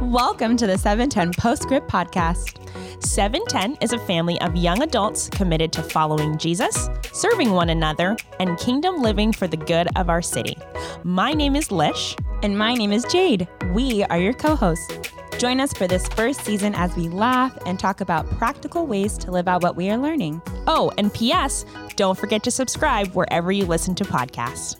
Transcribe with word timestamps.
Welcome 0.00 0.56
to 0.58 0.66
the 0.66 0.78
710 0.78 1.32
Postscript 1.32 1.88
Podcast. 1.88 2.60
710 3.04 3.78
is 3.80 3.92
a 3.92 3.98
family 4.06 4.40
of 4.40 4.54
young 4.54 4.82
adults 4.82 5.28
committed 5.28 5.72
to 5.72 5.82
following 5.82 6.38
Jesus, 6.38 6.88
serving 7.12 7.50
one 7.50 7.70
another, 7.70 8.16
and 8.38 8.58
kingdom 8.58 9.02
living 9.02 9.32
for 9.32 9.46
the 9.46 9.56
good 9.56 9.88
of 9.96 10.08
our 10.08 10.22
city. 10.22 10.56
My 11.02 11.32
name 11.32 11.56
is 11.56 11.72
Lish. 11.72 12.16
And 12.44 12.58
my 12.58 12.74
name 12.74 12.92
is 12.92 13.06
Jade. 13.06 13.48
We 13.72 14.04
are 14.04 14.18
your 14.18 14.34
co 14.34 14.54
hosts. 14.54 14.98
Join 15.38 15.60
us 15.60 15.72
for 15.72 15.86
this 15.86 16.06
first 16.08 16.44
season 16.44 16.74
as 16.74 16.94
we 16.94 17.08
laugh 17.08 17.56
and 17.64 17.80
talk 17.80 18.02
about 18.02 18.28
practical 18.38 18.86
ways 18.86 19.16
to 19.18 19.30
live 19.30 19.48
out 19.48 19.62
what 19.62 19.76
we 19.76 19.88
are 19.90 19.96
learning. 19.96 20.42
Oh, 20.66 20.92
and 20.98 21.12
P.S., 21.12 21.64
don't 21.96 22.18
forget 22.18 22.42
to 22.44 22.50
subscribe 22.50 23.08
wherever 23.14 23.50
you 23.50 23.64
listen 23.64 23.94
to 23.94 24.04
podcasts. 24.04 24.76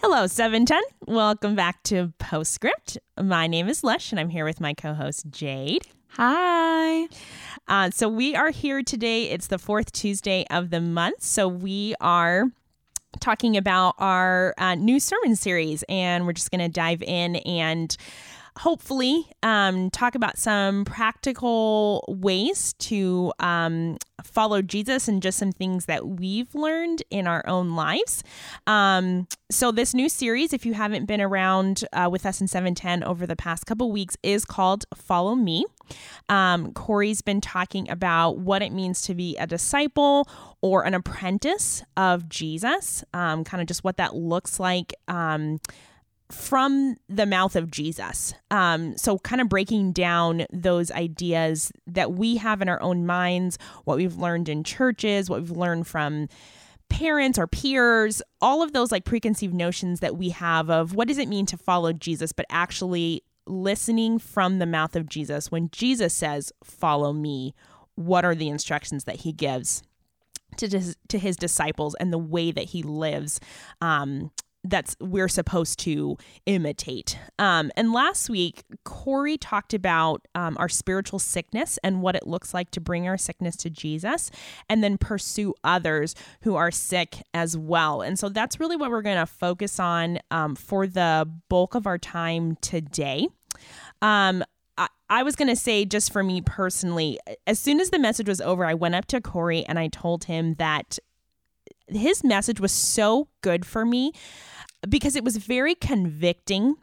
Hello, 0.00 0.28
710. 0.28 0.80
Welcome 1.12 1.56
back 1.56 1.82
to 1.82 2.12
Postscript. 2.20 2.98
My 3.20 3.48
name 3.48 3.68
is 3.68 3.82
Lesh, 3.82 4.12
and 4.12 4.20
I'm 4.20 4.28
here 4.28 4.44
with 4.44 4.60
my 4.60 4.72
co 4.72 4.94
host, 4.94 5.26
Jade. 5.28 5.88
Hi. 6.10 7.08
Uh, 7.66 7.90
so, 7.90 8.08
we 8.08 8.36
are 8.36 8.50
here 8.50 8.84
today. 8.84 9.24
It's 9.24 9.48
the 9.48 9.58
fourth 9.58 9.90
Tuesday 9.90 10.46
of 10.52 10.70
the 10.70 10.80
month. 10.80 11.24
So, 11.24 11.48
we 11.48 11.96
are 12.00 12.44
talking 13.18 13.56
about 13.56 13.96
our 13.98 14.54
uh, 14.56 14.76
new 14.76 15.00
sermon 15.00 15.34
series, 15.34 15.82
and 15.88 16.26
we're 16.26 16.32
just 16.32 16.52
going 16.52 16.60
to 16.60 16.68
dive 16.68 17.02
in 17.02 17.34
and 17.36 17.96
hopefully 18.58 19.24
um, 19.42 19.88
talk 19.90 20.14
about 20.14 20.36
some 20.36 20.84
practical 20.84 22.04
ways 22.08 22.72
to 22.74 23.32
um, 23.38 23.96
follow 24.22 24.62
Jesus 24.62 25.06
and 25.06 25.22
just 25.22 25.38
some 25.38 25.52
things 25.52 25.86
that 25.86 26.06
we've 26.06 26.52
learned 26.54 27.02
in 27.10 27.28
our 27.28 27.46
own 27.46 27.76
lives. 27.76 28.24
Um, 28.66 29.28
so, 29.50 29.70
this 29.70 29.94
new 29.94 30.08
series, 30.08 30.52
if 30.52 30.66
you 30.66 30.74
haven't 30.74 31.06
been 31.06 31.20
around 31.20 31.84
uh, 31.92 32.08
with 32.10 32.26
us 32.26 32.40
in 32.40 32.48
710 32.48 33.04
over 33.04 33.26
the 33.26 33.36
past 33.36 33.64
couple 33.64 33.92
weeks, 33.92 34.16
is 34.22 34.44
called 34.44 34.84
Follow 34.94 35.36
Me. 35.36 35.64
Um, 36.28 36.72
Corey's 36.72 37.22
been 37.22 37.40
talking 37.40 37.88
about 37.88 38.38
what 38.38 38.60
it 38.60 38.72
means 38.72 39.02
to 39.02 39.14
be 39.14 39.36
a 39.36 39.46
disciple 39.46 40.28
or 40.60 40.84
an 40.84 40.94
apprentice 40.94 41.84
of 41.96 42.28
Jesus, 42.28 43.04
um, 43.14 43.44
kind 43.44 43.60
of 43.60 43.68
just 43.68 43.84
what 43.84 43.96
that 43.98 44.14
looks 44.16 44.58
like 44.58 44.92
um, 45.06 45.60
from 46.30 46.96
the 47.08 47.26
mouth 47.26 47.56
of 47.56 47.70
Jesus. 47.70 48.34
Um, 48.50 48.96
so, 48.96 49.18
kind 49.18 49.40
of 49.40 49.48
breaking 49.48 49.92
down 49.92 50.46
those 50.52 50.90
ideas 50.90 51.72
that 51.86 52.12
we 52.12 52.36
have 52.36 52.60
in 52.60 52.68
our 52.68 52.80
own 52.82 53.06
minds, 53.06 53.58
what 53.84 53.96
we've 53.96 54.16
learned 54.16 54.48
in 54.48 54.64
churches, 54.64 55.30
what 55.30 55.40
we've 55.40 55.50
learned 55.50 55.86
from 55.86 56.28
parents 56.88 57.38
or 57.38 57.46
peers, 57.46 58.22
all 58.40 58.62
of 58.62 58.72
those 58.72 58.90
like 58.90 59.04
preconceived 59.04 59.54
notions 59.54 60.00
that 60.00 60.16
we 60.16 60.30
have 60.30 60.70
of 60.70 60.94
what 60.94 61.08
does 61.08 61.18
it 61.18 61.28
mean 61.28 61.46
to 61.46 61.56
follow 61.56 61.92
Jesus, 61.92 62.32
but 62.32 62.46
actually 62.50 63.22
listening 63.46 64.18
from 64.18 64.58
the 64.58 64.66
mouth 64.66 64.96
of 64.96 65.08
Jesus. 65.08 65.50
When 65.50 65.70
Jesus 65.70 66.14
says, 66.14 66.52
Follow 66.62 67.12
me, 67.12 67.54
what 67.94 68.24
are 68.24 68.34
the 68.34 68.48
instructions 68.48 69.04
that 69.04 69.16
he 69.16 69.32
gives? 69.32 69.82
To 70.56 70.68
his, 70.68 70.96
to 71.08 71.18
his 71.18 71.36
disciples 71.36 71.94
and 71.96 72.12
the 72.12 72.18
way 72.18 72.50
that 72.50 72.64
he 72.64 72.82
lives 72.82 73.38
um, 73.80 74.32
that's 74.64 74.96
we're 75.00 75.28
supposed 75.28 75.78
to 75.80 76.16
imitate. 76.46 77.18
Um, 77.38 77.70
and 77.76 77.92
last 77.92 78.28
week, 78.28 78.64
Corey 78.84 79.38
talked 79.38 79.72
about 79.72 80.26
um, 80.34 80.56
our 80.58 80.68
spiritual 80.68 81.18
sickness 81.18 81.78
and 81.82 82.02
what 82.02 82.16
it 82.16 82.26
looks 82.26 82.52
like 82.52 82.70
to 82.72 82.80
bring 82.80 83.06
our 83.06 83.16
sickness 83.16 83.56
to 83.56 83.70
Jesus 83.70 84.30
and 84.68 84.82
then 84.82 84.98
pursue 84.98 85.54
others 85.62 86.14
who 86.42 86.56
are 86.56 86.70
sick 86.70 87.22
as 87.32 87.56
well. 87.56 88.02
And 88.02 88.18
so 88.18 88.28
that's 88.28 88.58
really 88.58 88.76
what 88.76 88.90
we're 88.90 89.02
going 89.02 89.18
to 89.18 89.26
focus 89.26 89.78
on 89.78 90.18
um, 90.30 90.54
for 90.54 90.86
the 90.86 91.28
bulk 91.48 91.74
of 91.74 91.86
our 91.86 91.98
time 91.98 92.56
today. 92.60 93.28
Um, 94.02 94.44
I, 94.76 94.88
I 95.10 95.22
was 95.22 95.36
going 95.36 95.48
to 95.48 95.56
say, 95.56 95.84
just 95.84 96.12
for 96.12 96.22
me 96.22 96.40
personally, 96.40 97.18
as 97.46 97.58
soon 97.58 97.80
as 97.80 97.90
the 97.90 97.98
message 97.98 98.28
was 98.28 98.40
over, 98.40 98.64
I 98.64 98.74
went 98.74 98.94
up 98.94 99.06
to 99.06 99.20
Corey 99.20 99.64
and 99.66 99.78
I 99.78 99.88
told 99.88 100.24
him 100.24 100.54
that 100.54 100.98
his 101.90 102.24
message 102.24 102.60
was 102.60 102.72
so 102.72 103.28
good 103.42 103.64
for 103.64 103.84
me 103.84 104.12
because 104.88 105.16
it 105.16 105.24
was 105.24 105.36
very 105.36 105.74
convicting 105.74 106.76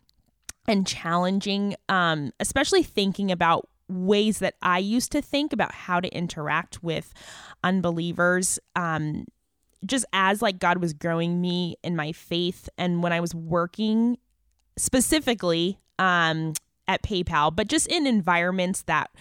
and 0.67 0.87
challenging, 0.87 1.75
um, 1.89 2.31
especially 2.39 2.83
thinking 2.83 3.31
about 3.31 3.69
ways 3.87 4.39
that 4.39 4.55
I 4.61 4.79
used 4.79 5.11
to 5.11 5.21
think 5.21 5.53
about 5.53 5.73
how 5.73 5.99
to 5.99 6.09
interact 6.09 6.83
with 6.83 7.13
unbelievers. 7.63 8.59
Um, 8.75 9.25
just 9.85 10.05
as 10.13 10.41
like 10.41 10.59
God 10.59 10.79
was 10.79 10.93
growing 10.93 11.39
me 11.41 11.75
in 11.83 11.95
my 11.95 12.11
faith, 12.11 12.67
and 12.77 13.03
when 13.03 13.13
I 13.13 13.19
was 13.19 13.35
working 13.35 14.17
specifically 14.77 15.79
um, 15.99 16.53
at 16.87 17.03
PayPal, 17.03 17.55
but 17.55 17.67
just 17.67 17.87
in 17.87 18.07
environments 18.07 18.81
that 18.83 19.11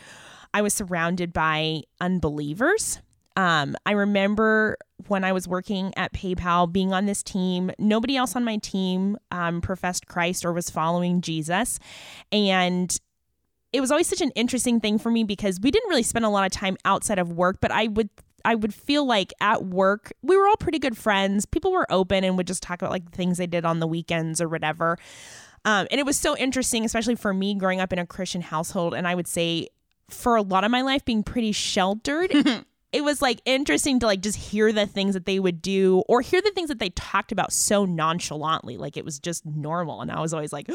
I 0.54 0.62
was 0.62 0.72
surrounded 0.72 1.32
by 1.32 1.82
unbelievers. 2.00 3.00
Um, 3.36 3.74
I 3.84 3.92
remember 3.92 4.76
when 5.08 5.24
I 5.24 5.32
was 5.32 5.48
working 5.48 5.92
at 5.96 6.12
PayPal, 6.12 6.70
being 6.70 6.92
on 6.92 7.06
this 7.06 7.22
team, 7.22 7.70
nobody 7.78 8.16
else 8.16 8.36
on 8.36 8.44
my 8.44 8.56
team 8.58 9.16
um, 9.30 9.60
professed 9.60 10.06
Christ 10.06 10.44
or 10.44 10.52
was 10.52 10.70
following 10.70 11.20
Jesus. 11.20 11.78
And 12.32 12.96
it 13.72 13.80
was 13.80 13.90
always 13.90 14.06
such 14.06 14.20
an 14.20 14.30
interesting 14.30 14.80
thing 14.80 14.98
for 14.98 15.10
me 15.10 15.24
because 15.24 15.58
we 15.60 15.70
didn't 15.70 15.88
really 15.88 16.02
spend 16.02 16.24
a 16.24 16.28
lot 16.28 16.46
of 16.46 16.52
time 16.52 16.76
outside 16.84 17.18
of 17.18 17.32
work, 17.32 17.58
but 17.60 17.72
I 17.72 17.88
would 17.88 18.08
I 18.46 18.54
would 18.54 18.74
feel 18.74 19.06
like 19.06 19.32
at 19.40 19.64
work 19.64 20.12
we 20.22 20.36
were 20.36 20.46
all 20.46 20.56
pretty 20.56 20.78
good 20.78 20.96
friends. 20.96 21.46
People 21.46 21.72
were 21.72 21.90
open 21.90 22.24
and 22.24 22.36
would 22.36 22.46
just 22.46 22.62
talk 22.62 22.82
about 22.82 22.92
like 22.92 23.10
things 23.10 23.38
they 23.38 23.46
did 23.46 23.64
on 23.64 23.80
the 23.80 23.86
weekends 23.86 24.40
or 24.40 24.48
whatever. 24.48 24.98
Um, 25.64 25.86
and 25.90 25.98
it 25.98 26.04
was 26.04 26.18
so 26.18 26.36
interesting, 26.36 26.84
especially 26.84 27.16
for 27.16 27.32
me 27.32 27.54
growing 27.54 27.80
up 27.80 27.92
in 27.92 27.98
a 27.98 28.06
Christian 28.06 28.42
household. 28.42 28.94
And 28.94 29.08
I 29.08 29.14
would 29.14 29.26
say 29.26 29.68
for 30.08 30.36
a 30.36 30.42
lot 30.42 30.62
of 30.62 30.70
my 30.70 30.82
life 30.82 31.04
being 31.04 31.22
pretty 31.22 31.52
sheltered. 31.52 32.32
it 32.94 33.02
was 33.02 33.20
like 33.20 33.40
interesting 33.44 33.98
to 33.98 34.06
like 34.06 34.20
just 34.20 34.38
hear 34.38 34.72
the 34.72 34.86
things 34.86 35.14
that 35.14 35.26
they 35.26 35.40
would 35.40 35.60
do 35.60 36.04
or 36.08 36.20
hear 36.20 36.40
the 36.40 36.52
things 36.52 36.68
that 36.68 36.78
they 36.78 36.90
talked 36.90 37.32
about 37.32 37.52
so 37.52 37.84
nonchalantly 37.84 38.76
like 38.76 38.96
it 38.96 39.04
was 39.04 39.18
just 39.18 39.44
normal. 39.44 40.00
And 40.00 40.12
i 40.12 40.20
was 40.20 40.32
always 40.32 40.52
like 40.52 40.70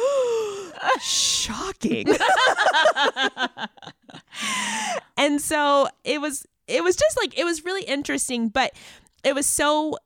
shocking. 1.01 2.07
And 5.17 5.41
so 5.41 5.89
it 6.05 6.21
was 6.21 6.45
it 6.67 6.81
was 6.81 6.95
just 6.95 7.17
like 7.17 7.37
it 7.37 7.43
was 7.43 7.65
really 7.65 7.83
interesting 7.83 8.47
but 8.47 8.71
it 9.23 9.35
was 9.35 9.45
so 9.45 9.97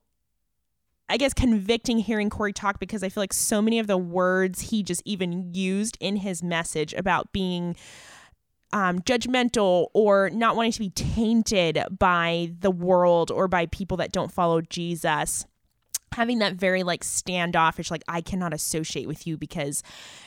I 1.07 1.17
guess 1.17 1.33
convicting 1.35 1.99
hearing 1.99 2.31
Corey 2.31 2.51
talk 2.51 2.79
because 2.79 3.03
I 3.03 3.09
feel 3.09 3.21
like 3.21 3.33
so 3.33 3.61
many 3.61 3.77
of 3.77 3.85
the 3.85 3.97
words 3.97 4.59
he 4.71 4.81
just 4.81 5.03
even 5.05 5.53
used 5.53 5.97
in 5.99 6.15
his 6.15 6.41
message 6.41 6.93
about 6.93 7.31
being 7.31 7.75
um, 8.73 8.99
judgmental 8.99 9.87
or 9.93 10.31
not 10.31 10.55
wanting 10.55 10.71
to 10.73 10.79
be 10.79 10.89
tainted 10.89 11.79
by 11.97 12.51
the 12.59 12.71
world 12.71 13.31
or 13.31 13.47
by 13.47 13.67
people 13.67 13.97
that 13.97 14.11
don't 14.11 14.31
follow 14.31 14.61
Jesus. 14.61 15.45
Having 16.13 16.39
that 16.39 16.55
very 16.55 16.83
like 16.83 17.03
standoffish 17.03 17.89
like 17.89 18.03
i 18.07 18.21
cannot 18.21 18.53
associate 18.53 19.07
with 19.07 19.25
you 19.25 19.35
because 19.35 19.81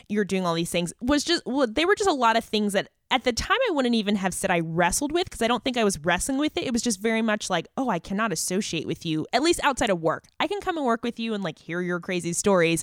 you're 0.09 0.25
doing 0.25 0.45
all 0.45 0.55
these 0.55 0.71
things 0.71 0.93
was 1.01 1.23
just 1.23 1.45
well 1.47 1.65
they 1.69 1.84
were 1.84 1.95
just 1.95 2.11
a 2.11 2.12
lot 2.12 2.37
of 2.37 2.43
things 2.43 2.73
that 2.73 2.89
at 3.12 3.23
the 3.23 3.33
time 3.33 3.57
i 3.69 3.73
wouldn't 3.73 3.95
even 3.95 4.17
have 4.17 4.34
said 4.34 4.51
i 4.51 4.59
wrestled 4.59 5.13
with 5.13 5.27
because 5.27 5.43
i 5.43 5.47
don't 5.47 5.63
think 5.63 5.77
i 5.77 5.84
was 5.84 5.97
wrestling 6.01 6.39
with 6.39 6.57
it. 6.57 6.65
It 6.65 6.73
was 6.73 6.83
just 6.83 7.01
very 7.01 7.23
much 7.23 7.49
like 7.49 7.69
oh 7.77 7.89
i 7.89 8.01
cannot 8.01 8.33
associate 8.33 8.84
with 8.84 9.07
you 9.07 9.28
at 9.33 9.43
least 9.45 9.61
outside 9.63 9.91
of 9.91 10.01
work. 10.01 10.25
I 10.41 10.49
can 10.49 10.61
come 10.61 10.77
and 10.77 10.84
work 10.84 11.05
with 11.05 11.21
you 11.21 11.34
and 11.34 11.45
like 11.45 11.57
hear 11.57 11.81
your 11.81 12.01
crazy 12.01 12.33
stories. 12.33 12.83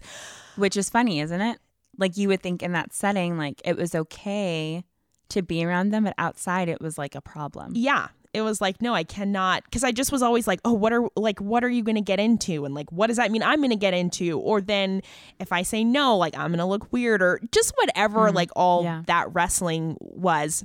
Which 0.55 0.77
is 0.77 0.89
funny 0.89 1.19
isn't 1.19 1.41
it? 1.41 1.59
Like 1.97 2.15
you 2.15 2.29
would 2.29 2.41
think 2.41 2.63
in 2.63 2.71
that 2.71 2.93
setting 2.93 3.37
like 3.37 3.61
it 3.65 3.75
was 3.75 3.95
okay 3.95 4.85
to 5.29 5.41
be 5.41 5.63
around 5.65 5.89
them, 5.89 6.03
but 6.03 6.13
outside 6.17 6.69
it 6.69 6.81
was 6.81 6.97
like 6.97 7.15
a 7.15 7.21
problem. 7.21 7.73
Yeah. 7.75 8.09
It 8.33 8.41
was 8.41 8.59
like, 8.59 8.81
no, 8.81 8.95
I 8.95 9.03
cannot. 9.03 9.69
Cause 9.71 9.83
I 9.83 9.91
just 9.91 10.11
was 10.11 10.23
always 10.23 10.47
like, 10.47 10.59
oh, 10.65 10.73
what 10.73 10.91
are, 10.91 11.07
like, 11.15 11.39
what 11.39 11.63
are 11.63 11.69
you 11.69 11.83
going 11.83 11.95
to 11.95 12.01
get 12.01 12.19
into? 12.19 12.65
And 12.65 12.73
like, 12.73 12.91
what 12.91 13.07
does 13.07 13.17
that 13.17 13.31
mean 13.31 13.43
I'm 13.43 13.59
going 13.59 13.69
to 13.69 13.75
get 13.75 13.93
into? 13.93 14.39
Or 14.39 14.59
then 14.59 15.03
if 15.39 15.51
I 15.51 15.61
say 15.61 15.83
no, 15.83 16.17
like, 16.17 16.35
I'm 16.35 16.47
going 16.47 16.57
to 16.57 16.65
look 16.65 16.91
weird 16.91 17.21
or 17.21 17.39
just 17.51 17.73
whatever, 17.77 18.31
mm 18.31 18.33
like, 18.33 18.49
all 18.55 18.83
yeah. 18.83 19.03
that 19.05 19.31
wrestling 19.33 19.97
was. 19.99 20.63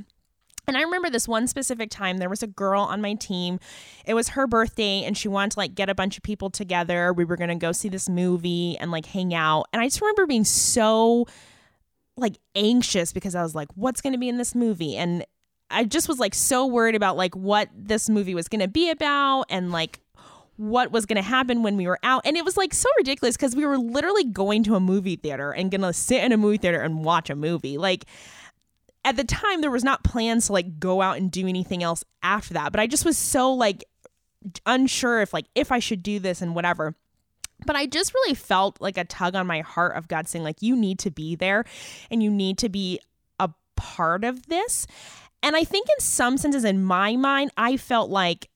And 0.69 0.77
I 0.77 0.83
remember 0.83 1.09
this 1.09 1.27
one 1.27 1.47
specific 1.47 1.91
time, 1.91 2.19
there 2.19 2.29
was 2.29 2.43
a 2.43 2.47
girl 2.47 2.83
on 2.83 3.01
my 3.01 3.15
team. 3.15 3.59
It 4.05 4.13
was 4.13 4.29
her 4.29 4.47
birthday, 4.47 5.03
and 5.03 5.17
she 5.17 5.27
wanted 5.27 5.53
to 5.53 5.61
like 5.61 5.75
get 5.75 5.89
a 5.89 5.95
bunch 5.95 6.19
of 6.19 6.23
people 6.23 6.51
together. 6.51 7.13
We 7.13 7.25
were 7.25 7.37
going 7.37 7.49
to 7.49 7.55
go 7.55 7.73
see 7.73 7.89
this 7.89 8.07
movie 8.07 8.77
and 8.79 8.91
like 8.91 9.07
hang 9.07 9.33
out. 9.33 9.67
And 9.73 9.81
I 9.81 9.87
just 9.87 10.01
remember 10.01 10.27
being 10.27 10.45
so 10.45 11.27
like 12.19 12.39
anxious 12.55 13.13
because 13.13 13.35
I 13.35 13.43
was 13.43 13.55
like, 13.55 13.69
what's 13.75 14.01
going 14.01 14.13
to 14.13 14.19
be 14.19 14.29
in 14.29 14.39
this 14.39 14.55
movie? 14.55 14.97
And 14.97 15.25
I 15.71 15.85
just 15.85 16.09
was 16.09 16.19
like 16.19 16.35
so 16.35 16.67
worried 16.67 16.95
about 16.95 17.17
like 17.17 17.35
what 17.37 17.69
this 17.75 18.09
movie 18.09 18.35
was 18.35 18.49
going 18.49 18.61
to 18.61 18.69
be 18.69 18.91
about 18.91 19.45
and 19.49 19.71
like 19.71 20.01
what 20.57 20.91
was 20.91 21.07
going 21.07 21.17
to 21.17 21.23
happen 21.23 21.63
when 21.63 21.77
we 21.77 21.87
were 21.87 22.01
out. 22.03 22.23
And 22.25 22.37
it 22.37 22.45
was 22.45 22.57
like 22.57 22.75
so 22.75 22.89
ridiculous 22.99 23.37
because 23.37 23.55
we 23.55 23.65
were 23.65 23.79
literally 23.79 24.25
going 24.25 24.65
to 24.65 24.75
a 24.75 24.81
movie 24.81 25.17
theater 25.17 25.53
and 25.53 25.71
going 25.71 25.83
to 25.83 25.93
sit 25.93 26.25
in 26.25 26.33
a 26.33 26.37
movie 26.37 26.59
theater 26.59 26.81
and 26.81 27.05
watch 27.05 27.31
a 27.31 27.37
movie. 27.37 27.79
Like 27.79 28.07
at 29.05 29.17
the 29.17 29.25
time, 29.25 29.61
there 29.61 29.71
was 29.71 29.85
not 29.85 30.03
plans 30.03 30.47
to 30.47 30.53
like 30.53 30.79
go 30.79 31.01
out 31.01 31.17
and 31.17 31.31
do 31.31 31.47
anything 31.47 31.83
else 31.83 32.05
after 32.23 32.55
that. 32.55 32.73
But 32.73 32.81
I 32.81 32.87
just 32.87 33.05
was 33.05 33.17
so 33.17 33.53
like 33.53 33.85
unsure 34.67 35.23
if 35.23 35.33
like 35.33 35.47
if 35.55 35.71
I 35.71 35.79
should 35.79 36.03
do 36.03 36.19
this 36.19 36.43
and 36.43 36.55
whatever. 36.55 36.95
But 37.67 37.77
I 37.77 37.87
just 37.87 38.15
really 38.15 38.35
felt 38.35 38.81
like 38.81 38.97
a 38.97 39.05
tug 39.05 39.35
on 39.35 39.47
my 39.47 39.61
heart 39.61 39.97
of 39.97 40.09
God 40.09 40.29
saying, 40.29 40.45
like, 40.45 40.63
you 40.63 40.77
need 40.77 40.99
to 41.01 41.11
be 41.11 41.35
there 41.35 41.65
and 42.11 42.23
you 42.23 42.31
need 42.31 42.59
to 42.59 42.69
be 42.69 43.01
a 43.39 43.51
part 43.77 44.25
of 44.25 44.47
this. 44.47 44.87
And 45.43 45.57
I 45.57 45.65
think 45.65 45.89
in 45.89 46.01
some 46.01 46.37
senses, 46.37 46.65
in 46.65 46.83
my 46.83 47.17
mind, 47.17 47.51
I 47.57 47.77
felt 47.77 48.11
like, 48.11 48.49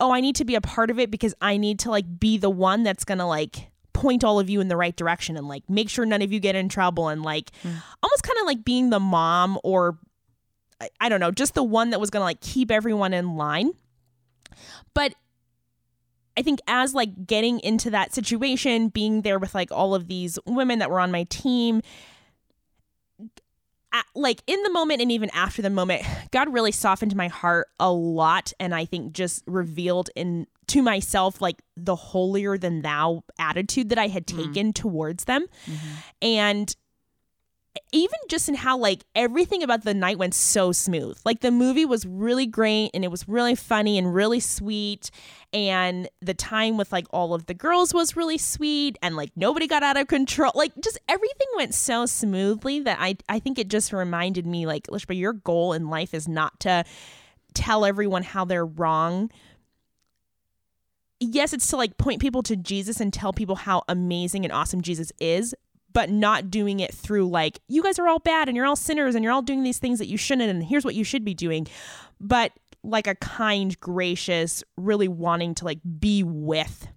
oh, 0.00 0.12
I 0.12 0.20
need 0.20 0.36
to 0.36 0.44
be 0.44 0.54
a 0.54 0.60
part 0.60 0.90
of 0.90 0.98
it 0.98 1.10
because 1.10 1.34
I 1.40 1.56
need 1.56 1.80
to 1.80 1.90
like 1.90 2.20
be 2.20 2.38
the 2.38 2.50
one 2.50 2.82
that's 2.82 3.04
gonna 3.04 3.26
like 3.26 3.70
point 3.92 4.22
all 4.22 4.38
of 4.38 4.48
you 4.48 4.60
in 4.60 4.68
the 4.68 4.76
right 4.76 4.94
direction 4.94 5.36
and 5.36 5.48
like 5.48 5.68
make 5.68 5.88
sure 5.88 6.06
none 6.06 6.22
of 6.22 6.32
you 6.32 6.38
get 6.38 6.54
in 6.54 6.68
trouble 6.68 7.08
and 7.08 7.22
like 7.24 7.50
mm. 7.64 7.74
almost 8.00 8.22
kind 8.22 8.38
of 8.38 8.46
like 8.46 8.64
being 8.64 8.90
the 8.90 9.00
mom 9.00 9.58
or 9.64 9.98
I, 10.80 10.88
I 11.00 11.08
don't 11.08 11.18
know, 11.18 11.32
just 11.32 11.54
the 11.54 11.64
one 11.64 11.90
that 11.90 12.00
was 12.00 12.10
gonna 12.10 12.24
like 12.24 12.40
keep 12.40 12.70
everyone 12.70 13.12
in 13.12 13.36
line. 13.36 13.72
But 14.94 15.14
I 16.38 16.42
think 16.42 16.60
as 16.68 16.94
like 16.94 17.26
getting 17.26 17.58
into 17.60 17.90
that 17.90 18.14
situation, 18.14 18.90
being 18.90 19.22
there 19.22 19.40
with 19.40 19.56
like 19.56 19.72
all 19.72 19.92
of 19.92 20.06
these 20.06 20.38
women 20.46 20.78
that 20.78 20.88
were 20.88 21.00
on 21.00 21.10
my 21.10 21.24
team, 21.24 21.82
at, 23.92 24.04
like 24.14 24.40
in 24.46 24.62
the 24.62 24.70
moment 24.70 25.00
and 25.02 25.10
even 25.10 25.30
after 25.34 25.62
the 25.62 25.70
moment, 25.70 26.04
God 26.30 26.52
really 26.52 26.70
softened 26.70 27.16
my 27.16 27.26
heart 27.26 27.66
a 27.80 27.90
lot, 27.90 28.52
and 28.60 28.72
I 28.72 28.84
think 28.84 29.14
just 29.14 29.42
revealed 29.48 30.10
in 30.14 30.46
to 30.68 30.80
myself 30.80 31.40
like 31.40 31.60
the 31.76 31.96
holier 31.96 32.56
than 32.56 32.82
thou 32.82 33.24
attitude 33.40 33.88
that 33.88 33.98
I 33.98 34.06
had 34.06 34.26
mm-hmm. 34.26 34.52
taken 34.52 34.68
mm. 34.68 34.74
towards 34.76 35.24
them, 35.24 35.44
mm-hmm. 35.66 35.88
and 36.22 36.76
even 37.92 38.18
just 38.28 38.48
in 38.48 38.54
how 38.54 38.76
like 38.76 39.04
everything 39.14 39.62
about 39.62 39.84
the 39.84 39.94
night 39.94 40.18
went 40.18 40.34
so 40.34 40.72
smooth. 40.72 41.18
Like 41.24 41.40
the 41.40 41.50
movie 41.50 41.84
was 41.84 42.04
really 42.04 42.46
great 42.46 42.90
and 42.92 43.04
it 43.04 43.10
was 43.10 43.28
really 43.28 43.54
funny 43.54 43.98
and 43.98 44.14
really 44.14 44.40
sweet 44.40 45.10
and 45.52 46.08
the 46.20 46.34
time 46.34 46.76
with 46.76 46.92
like 46.92 47.06
all 47.10 47.34
of 47.34 47.46
the 47.46 47.54
girls 47.54 47.94
was 47.94 48.16
really 48.16 48.38
sweet 48.38 48.98
and 49.02 49.16
like 49.16 49.30
nobody 49.36 49.66
got 49.66 49.82
out 49.82 49.96
of 49.96 50.06
control. 50.06 50.52
Like 50.54 50.72
just 50.82 50.98
everything 51.08 51.48
went 51.56 51.74
so 51.74 52.06
smoothly 52.06 52.80
that 52.80 52.98
I 53.00 53.16
I 53.28 53.38
think 53.38 53.58
it 53.58 53.68
just 53.68 53.92
reminded 53.92 54.46
me 54.46 54.66
like 54.66 54.86
Lishba 54.88 55.16
your 55.16 55.32
goal 55.32 55.72
in 55.72 55.88
life 55.88 56.14
is 56.14 56.28
not 56.28 56.60
to 56.60 56.84
tell 57.54 57.84
everyone 57.84 58.22
how 58.22 58.44
they're 58.44 58.66
wrong. 58.66 59.30
Yes, 61.20 61.52
it's 61.52 61.66
to 61.68 61.76
like 61.76 61.96
point 61.96 62.20
people 62.20 62.42
to 62.44 62.54
Jesus 62.54 63.00
and 63.00 63.12
tell 63.12 63.32
people 63.32 63.56
how 63.56 63.82
amazing 63.88 64.44
and 64.44 64.52
awesome 64.52 64.82
Jesus 64.82 65.10
is, 65.18 65.54
but 65.92 66.10
not 66.10 66.50
doing 66.50 66.80
it 66.80 66.94
through 66.94 67.28
like 67.28 67.60
you 67.68 67.82
guys 67.82 67.98
are 67.98 68.08
all 68.08 68.18
bad 68.18 68.48
and 68.48 68.56
you're 68.56 68.66
all 68.66 68.76
sinners 68.76 69.14
and 69.14 69.24
you're 69.24 69.32
all 69.32 69.42
doing 69.42 69.62
these 69.62 69.78
things 69.78 69.98
that 69.98 70.08
you 70.08 70.16
shouldn't 70.16 70.50
and 70.50 70.64
here's 70.64 70.84
what 70.84 70.94
you 70.94 71.04
should 71.04 71.24
be 71.24 71.34
doing. 71.34 71.66
But 72.20 72.52
like 72.82 73.06
a 73.06 73.14
kind 73.16 73.78
gracious 73.80 74.62
really 74.76 75.08
wanting 75.08 75.54
to 75.56 75.64
like 75.64 75.80
be 75.98 76.22
with 76.22 76.88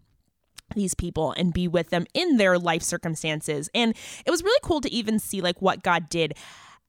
these 0.75 0.93
people 0.93 1.33
and 1.37 1.53
be 1.53 1.67
with 1.67 1.89
them 1.89 2.05
in 2.13 2.37
their 2.37 2.57
life 2.57 2.83
circumstances. 2.83 3.69
And 3.73 3.95
it 4.25 4.31
was 4.31 4.43
really 4.43 4.59
cool 4.63 4.81
to 4.81 4.91
even 4.91 5.19
see 5.19 5.41
like 5.41 5.61
what 5.61 5.83
god 5.83 6.09
did 6.09 6.35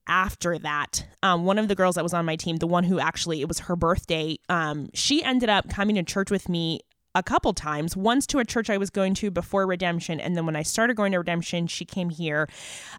after 0.09 0.59
that. 0.59 1.07
Um, 1.23 1.45
one 1.45 1.59
of 1.59 1.69
the 1.69 1.75
girls 1.75 1.95
that 1.95 2.03
was 2.03 2.15
on 2.15 2.25
my 2.25 2.37
team 2.37 2.57
the 2.57 2.67
one 2.67 2.85
who 2.85 2.99
actually 2.99 3.41
it 3.41 3.49
was 3.49 3.61
her 3.61 3.77
birthday 3.77 4.37
um, 4.49 4.89
she 4.95 5.23
ended 5.23 5.49
up 5.49 5.69
coming 5.69 5.97
to 5.97 6.03
church 6.03 6.31
with 6.31 6.49
me 6.49 6.81
a 7.15 7.23
couple 7.23 7.53
times. 7.53 7.97
Once 7.97 8.27
to 8.29 8.39
a 8.39 8.45
church 8.45 8.71
I 8.71 8.79
was 8.79 8.91
going 8.91 9.15
to 9.15 9.31
before 9.31 9.67
Redemption, 9.67 10.21
and 10.21 10.37
then 10.37 10.47
when 10.47 10.57
I 10.57 10.63
started 10.63 10.97
going 10.97 11.13
to 11.13 11.19
Redemption, 11.19 11.67
she 11.67 11.85
came 11.85 12.11
here. 12.11 12.49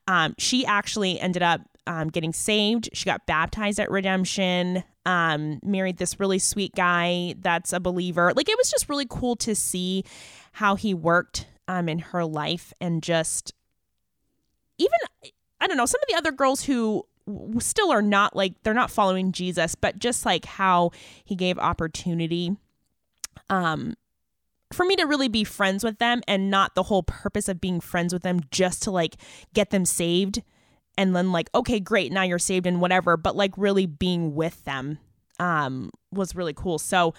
Um, 0.08 0.36
she 0.38 0.66
actually 0.66 1.20
ended 1.20 1.44
up 1.44 1.62
um, 1.88 2.10
getting 2.10 2.34
saved. 2.34 2.90
She 2.94 3.06
got 3.06 3.26
baptized 3.26 3.80
at 3.80 3.92
Redemption. 3.92 4.84
Um, 5.06 5.60
married 5.64 5.98
this 5.98 6.20
really 6.20 6.40
sweet 6.40 6.74
guy 6.76 7.36
that's 7.40 7.74
a 7.74 7.80
believer. 7.80 8.34
Like 8.36 8.48
it 8.48 8.58
was 8.58 8.72
just 8.72 8.88
really 8.88 9.08
cool 9.10 9.36
to 9.38 9.54
see 9.54 10.06
how 10.54 10.76
he 10.76 10.94
worked 10.94 11.48
um, 11.68 11.90
in 11.90 12.00
her 12.00 12.24
life, 12.24 12.74
and 12.80 13.02
just 13.04 13.54
even 14.78 14.98
I 15.60 15.68
don't 15.68 15.78
know 15.78 15.86
some 15.86 16.02
of 16.02 16.08
the 16.10 16.16
other 16.16 16.32
girls 16.32 16.64
who 16.64 17.06
still 17.60 17.92
are 17.92 18.02
not 18.02 18.36
like 18.36 18.54
they're 18.64 18.74
not 18.74 18.92
following 18.92 19.32
Jesus, 19.32 19.76
but 19.76 19.98
just 19.98 20.26
like 20.26 20.46
how 20.46 20.92
he 21.24 21.36
gave 21.36 21.58
opportunity 21.58 22.56
um 23.50 23.96
for 24.74 24.86
me 24.86 24.96
to 24.96 25.06
really 25.06 25.28
be 25.28 25.44
friends 25.44 25.84
with 25.84 26.00
them 26.00 26.22
and 26.28 26.50
not 26.50 26.76
the 26.76 26.84
whole 26.84 27.04
purpose 27.04 27.48
of 27.48 27.62
being 27.62 27.80
friends 27.80 28.14
with 28.14 28.24
them 28.24 28.42
just 28.52 28.84
to 28.84 28.92
like 28.92 29.16
get 29.54 29.70
them 29.70 29.86
saved 29.86 30.42
and 30.98 31.16
then 31.16 31.32
like 31.32 31.50
okay 31.56 31.80
great 31.80 32.12
now 32.12 32.24
you're 32.24 32.40
saved 32.40 32.66
and 32.66 32.82
whatever 32.82 33.18
but 33.18 33.36
like 33.36 33.52
really 33.58 33.86
being 33.86 34.36
with 34.36 34.64
them 34.66 34.98
um 35.40 35.90
was 36.12 36.36
really 36.36 36.54
cool 36.54 36.78
so 36.78 37.14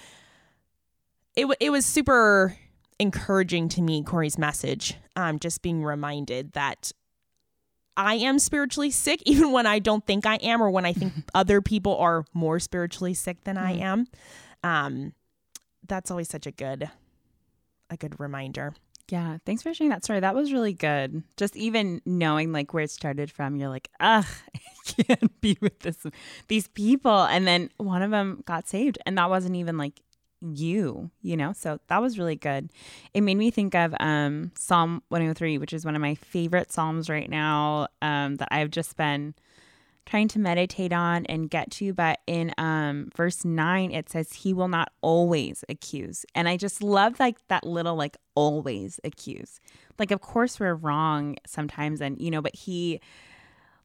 it, 1.37 1.43
w- 1.43 1.57
it 1.61 1.71
was 1.71 1.85
super 1.85 2.57
encouraging 2.99 3.69
to 3.69 3.83
me 3.83 4.03
corey's 4.03 4.39
message 4.39 4.95
um 5.17 5.39
just 5.39 5.63
being 5.63 5.83
reminded 5.83 6.53
that 6.53 6.93
i 7.97 8.15
am 8.15 8.39
spiritually 8.39 8.91
sick 8.91 9.21
even 9.27 9.51
when 9.53 9.67
i 9.67 9.79
don't 9.79 10.07
think 10.07 10.27
i 10.27 10.37
am 10.37 10.63
or 10.63 10.71
when 10.71 10.85
i 10.85 10.93
think 10.93 11.13
other 11.35 11.61
people 11.61 11.97
are 11.97 12.25
more 12.33 12.61
spiritually 12.61 13.15
sick 13.15 13.43
than 13.45 13.59
i 13.59 13.77
mm. 13.77 13.81
am 13.81 14.07
um 14.63 15.13
that's 15.87 16.11
always 16.11 16.29
such 16.29 16.47
a 16.47 16.53
good 16.53 16.89
a 17.95 17.97
good 17.97 18.21
reminder. 18.21 18.75
Yeah, 19.11 19.39
thanks 19.45 19.63
for 19.63 19.75
sharing 19.75 19.91
that 19.91 20.05
story. 20.05 20.21
That 20.21 20.35
was 20.35 20.53
really 20.53 20.73
good. 20.73 21.23
Just 21.37 21.57
even 21.57 22.01
knowing 22.07 22.53
like 22.53 22.73
where 22.73 22.85
it 22.85 22.91
started 22.91 23.31
from, 23.31 23.57
you're 23.57 23.69
like, 23.69 23.89
ugh, 24.01 24.27
I 24.57 25.03
can't 25.03 25.41
be 25.41 25.59
with 25.61 25.81
this 25.81 25.99
these 26.49 26.69
people. 26.69 27.25
And 27.25 27.47
then 27.47 27.71
one 27.77 28.03
of 28.03 28.11
them 28.11 28.43
got 28.47 28.69
saved, 28.69 28.99
and 29.05 29.19
that 29.19 29.29
wasn't 29.29 29.57
even 29.57 29.77
like 29.77 30.01
you, 30.41 31.11
you 31.23 31.37
know. 31.37 31.53
So 31.53 31.81
that 31.89 32.01
was 32.01 32.19
really 32.19 32.37
good. 32.37 32.71
It 33.13 33.21
made 33.21 33.37
me 33.37 33.51
think 33.51 33.75
of 33.75 33.95
um, 34.01 34.53
Psalm 34.57 35.03
103, 35.09 35.59
which 35.59 35.73
is 35.73 35.85
one 35.85 35.97
of 35.97 36.03
my 36.03 36.15
favorite 36.15 36.73
psalms 36.73 37.11
right 37.11 37.29
now. 37.29 37.89
Um, 38.01 38.37
that 38.37 38.49
I've 38.51 38.71
just 38.71 38.97
been 38.97 39.35
trying 40.07 40.29
to 40.29 40.39
meditate 40.39 40.93
on 40.93 41.25
and 41.27 41.51
get 41.51 41.71
to 41.71 41.93
but 41.93 42.21
in 42.27 42.53
um 42.59 43.09
verse 43.17 43.45
9 43.45 43.91
it 43.91 44.09
says 44.09 44.33
he 44.33 44.53
will 44.53 44.69
not 44.69 44.91
always 45.01 45.65
accuse 45.69 46.27
and 46.35 46.49
i 46.49 46.57
just 46.57 46.83
love 46.83 47.19
like 47.19 47.37
that 47.49 47.65
little 47.65 47.97
like 47.97 48.17
always 48.35 49.01
accuse 49.05 49.61
like 49.99 50.11
of 50.11 50.21
course 50.21 50.61
we're 50.61 50.75
wrong 50.75 51.37
sometimes 51.47 52.01
and 52.01 52.21
you 52.21 52.31
know 52.31 52.43
but 52.43 52.55
he 52.55 53.01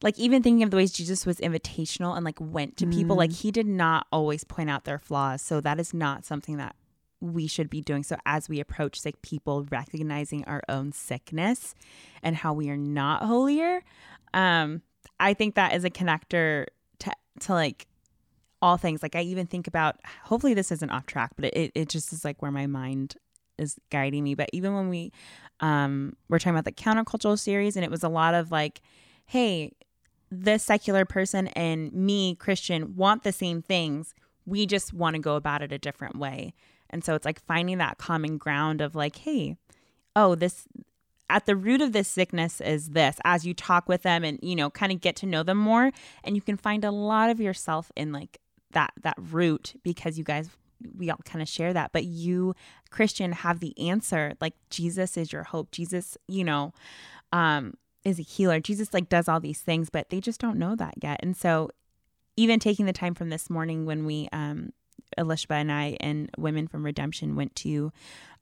like 0.01 0.17
even 0.17 0.41
thinking 0.41 0.63
of 0.63 0.71
the 0.71 0.77
ways 0.77 0.91
jesus 0.91 1.25
was 1.25 1.37
invitational 1.37 2.15
and 2.15 2.25
like 2.25 2.39
went 2.39 2.77
to 2.77 2.85
mm. 2.85 2.93
people 2.93 3.15
like 3.15 3.29
mm-hmm. 3.29 3.41
he 3.41 3.51
did 3.51 3.67
not 3.67 4.07
always 4.11 4.43
point 4.43 4.69
out 4.69 4.83
their 4.85 4.99
flaws 4.99 5.41
so 5.41 5.61
that 5.61 5.79
is 5.79 5.93
not 5.93 6.25
something 6.25 6.57
that 6.57 6.75
we 7.21 7.47
should 7.47 7.69
be 7.69 7.81
doing 7.81 8.03
so 8.03 8.15
as 8.25 8.47
we 8.47 8.59
approach 8.59 8.99
sick 8.99 9.21
people 9.21 9.65
recognizing 9.71 10.43
our 10.45 10.61
own 10.69 10.91
sickness 10.91 11.75
and 12.23 12.37
how 12.37 12.53
we 12.53 12.69
are 12.69 12.77
not 12.77 13.23
holier 13.23 13.83
um 14.33 14.81
I 15.19 15.33
think 15.33 15.55
that 15.55 15.75
is 15.75 15.83
a 15.83 15.89
connector 15.89 16.67
to 16.99 17.11
to 17.41 17.53
like 17.53 17.87
all 18.61 18.77
things. 18.77 19.01
Like 19.01 19.15
I 19.15 19.21
even 19.21 19.47
think 19.47 19.67
about 19.67 19.97
hopefully 20.23 20.53
this 20.53 20.71
isn't 20.71 20.89
off 20.89 21.05
track, 21.05 21.31
but 21.35 21.45
it, 21.53 21.71
it 21.75 21.89
just 21.89 22.11
is 22.11 22.25
like 22.25 22.41
where 22.41 22.51
my 22.51 22.67
mind 22.67 23.15
is 23.57 23.77
guiding 23.89 24.23
me. 24.23 24.35
But 24.35 24.49
even 24.53 24.73
when 24.73 24.89
we 24.89 25.11
um 25.59 26.15
we're 26.29 26.39
talking 26.39 26.51
about 26.51 26.65
the 26.65 26.71
countercultural 26.71 27.37
series 27.37 27.75
and 27.75 27.83
it 27.85 27.91
was 27.91 28.03
a 28.03 28.09
lot 28.09 28.33
of 28.33 28.51
like, 28.51 28.81
hey, 29.25 29.73
this 30.31 30.63
secular 30.63 31.05
person 31.05 31.47
and 31.49 31.91
me, 31.93 32.35
Christian, 32.35 32.95
want 32.95 33.23
the 33.23 33.31
same 33.31 33.61
things. 33.61 34.13
We 34.45 34.65
just 34.65 34.93
want 34.93 35.15
to 35.15 35.21
go 35.21 35.35
about 35.35 35.61
it 35.61 35.71
a 35.71 35.77
different 35.77 36.17
way. 36.17 36.53
And 36.89 37.03
so 37.03 37.13
it's 37.15 37.25
like 37.25 37.43
finding 37.45 37.77
that 37.77 37.97
common 37.97 38.37
ground 38.37 38.81
of 38.81 38.95
like, 38.95 39.17
hey, 39.17 39.57
oh, 40.15 40.35
this 40.35 40.65
at 41.29 41.45
the 41.45 41.55
root 41.55 41.81
of 41.81 41.93
this 41.93 42.07
sickness 42.07 42.59
is 42.61 42.89
this 42.89 43.17
as 43.23 43.45
you 43.45 43.53
talk 43.53 43.87
with 43.87 44.01
them 44.01 44.23
and 44.23 44.39
you 44.41 44.55
know 44.55 44.69
kind 44.69 44.91
of 44.91 45.01
get 45.01 45.15
to 45.15 45.25
know 45.25 45.43
them 45.43 45.57
more 45.57 45.91
and 46.23 46.35
you 46.35 46.41
can 46.41 46.57
find 46.57 46.83
a 46.83 46.91
lot 46.91 47.29
of 47.29 47.39
yourself 47.39 47.91
in 47.95 48.11
like 48.11 48.39
that 48.71 48.91
that 49.01 49.15
root 49.17 49.75
because 49.83 50.17
you 50.17 50.23
guys 50.23 50.49
we 50.97 51.09
all 51.09 51.19
kind 51.25 51.41
of 51.41 51.49
share 51.49 51.73
that. 51.73 51.91
But 51.91 52.05
you 52.05 52.55
christian 52.89 53.31
have 53.33 53.59
the 53.59 53.77
answer 53.77 54.33
like 54.41 54.53
jesus 54.69 55.17
is 55.17 55.31
your 55.31 55.43
hope. 55.43 55.71
Jesus 55.71 56.17
you 56.27 56.43
know 56.43 56.73
um 57.31 57.75
is 58.05 58.19
a 58.19 58.23
healer. 58.23 58.59
Jesus 58.59 58.93
like 58.93 59.09
does 59.09 59.27
all 59.27 59.39
these 59.39 59.61
things 59.61 59.89
but 59.89 60.09
they 60.09 60.19
just 60.19 60.39
don't 60.39 60.57
know 60.57 60.75
that 60.75 60.95
yet. 61.01 61.19
And 61.21 61.35
so 61.35 61.69
even 62.37 62.59
taking 62.59 62.85
the 62.85 62.93
time 62.93 63.13
from 63.13 63.29
this 63.29 63.49
morning 63.49 63.85
when 63.85 64.05
we 64.05 64.29
um 64.31 64.71
Elishba 65.17 65.55
and 65.55 65.71
I 65.71 65.97
and 65.99 66.29
women 66.37 66.67
from 66.67 66.85
Redemption 66.85 67.35
went 67.35 67.55
to 67.57 67.91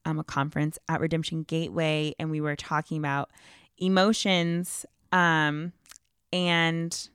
um, 0.07 0.19
a 0.19 0.23
conference 0.23 0.79
at 0.87 1.01
Redemption 1.01 1.43
Gateway, 1.43 2.15
and 2.17 2.31
we 2.31 2.39
were 2.39 2.55
talking 2.55 2.97
about 2.97 3.29
emotions 3.77 4.85
um, 5.11 5.73
and 6.31 7.09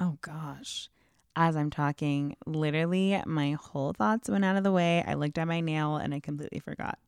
oh 0.00 0.16
gosh 0.22 0.88
as 1.36 1.54
i'm 1.54 1.68
talking 1.68 2.34
literally 2.46 3.20
my 3.26 3.52
whole 3.52 3.92
thoughts 3.92 4.30
went 4.30 4.44
out 4.44 4.56
of 4.56 4.64
the 4.64 4.72
way. 4.72 5.04
I 5.06 5.14
looked 5.14 5.36
at 5.36 5.46
my 5.46 5.60
nail 5.60 5.96
and 5.96 6.14
i 6.14 6.20
completely 6.20 6.58
forgot. 6.58 6.98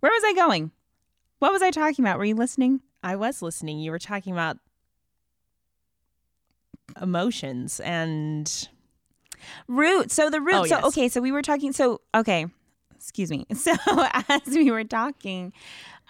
Where 0.00 0.12
was 0.12 0.22
i 0.24 0.32
going? 0.32 0.70
What 1.40 1.52
was 1.52 1.62
i 1.62 1.70
talking 1.70 2.04
about? 2.04 2.18
Were 2.18 2.24
you 2.24 2.34
listening? 2.34 2.80
I 3.02 3.16
was 3.16 3.42
listening. 3.42 3.78
You 3.78 3.90
were 3.90 3.98
talking 3.98 4.32
about 4.32 4.58
emotions 7.00 7.80
and 7.80 8.68
root. 9.68 10.10
So 10.10 10.30
the 10.30 10.40
root 10.40 10.54
oh, 10.54 10.64
so 10.64 10.76
yes. 10.76 10.84
okay 10.84 11.08
so 11.08 11.20
we 11.20 11.32
were 11.32 11.42
talking 11.42 11.72
so 11.72 12.00
okay 12.14 12.46
excuse 12.98 13.30
me. 13.30 13.46
So 13.54 13.72
as 13.86 14.46
we 14.46 14.70
were 14.70 14.84
talking, 14.84 15.52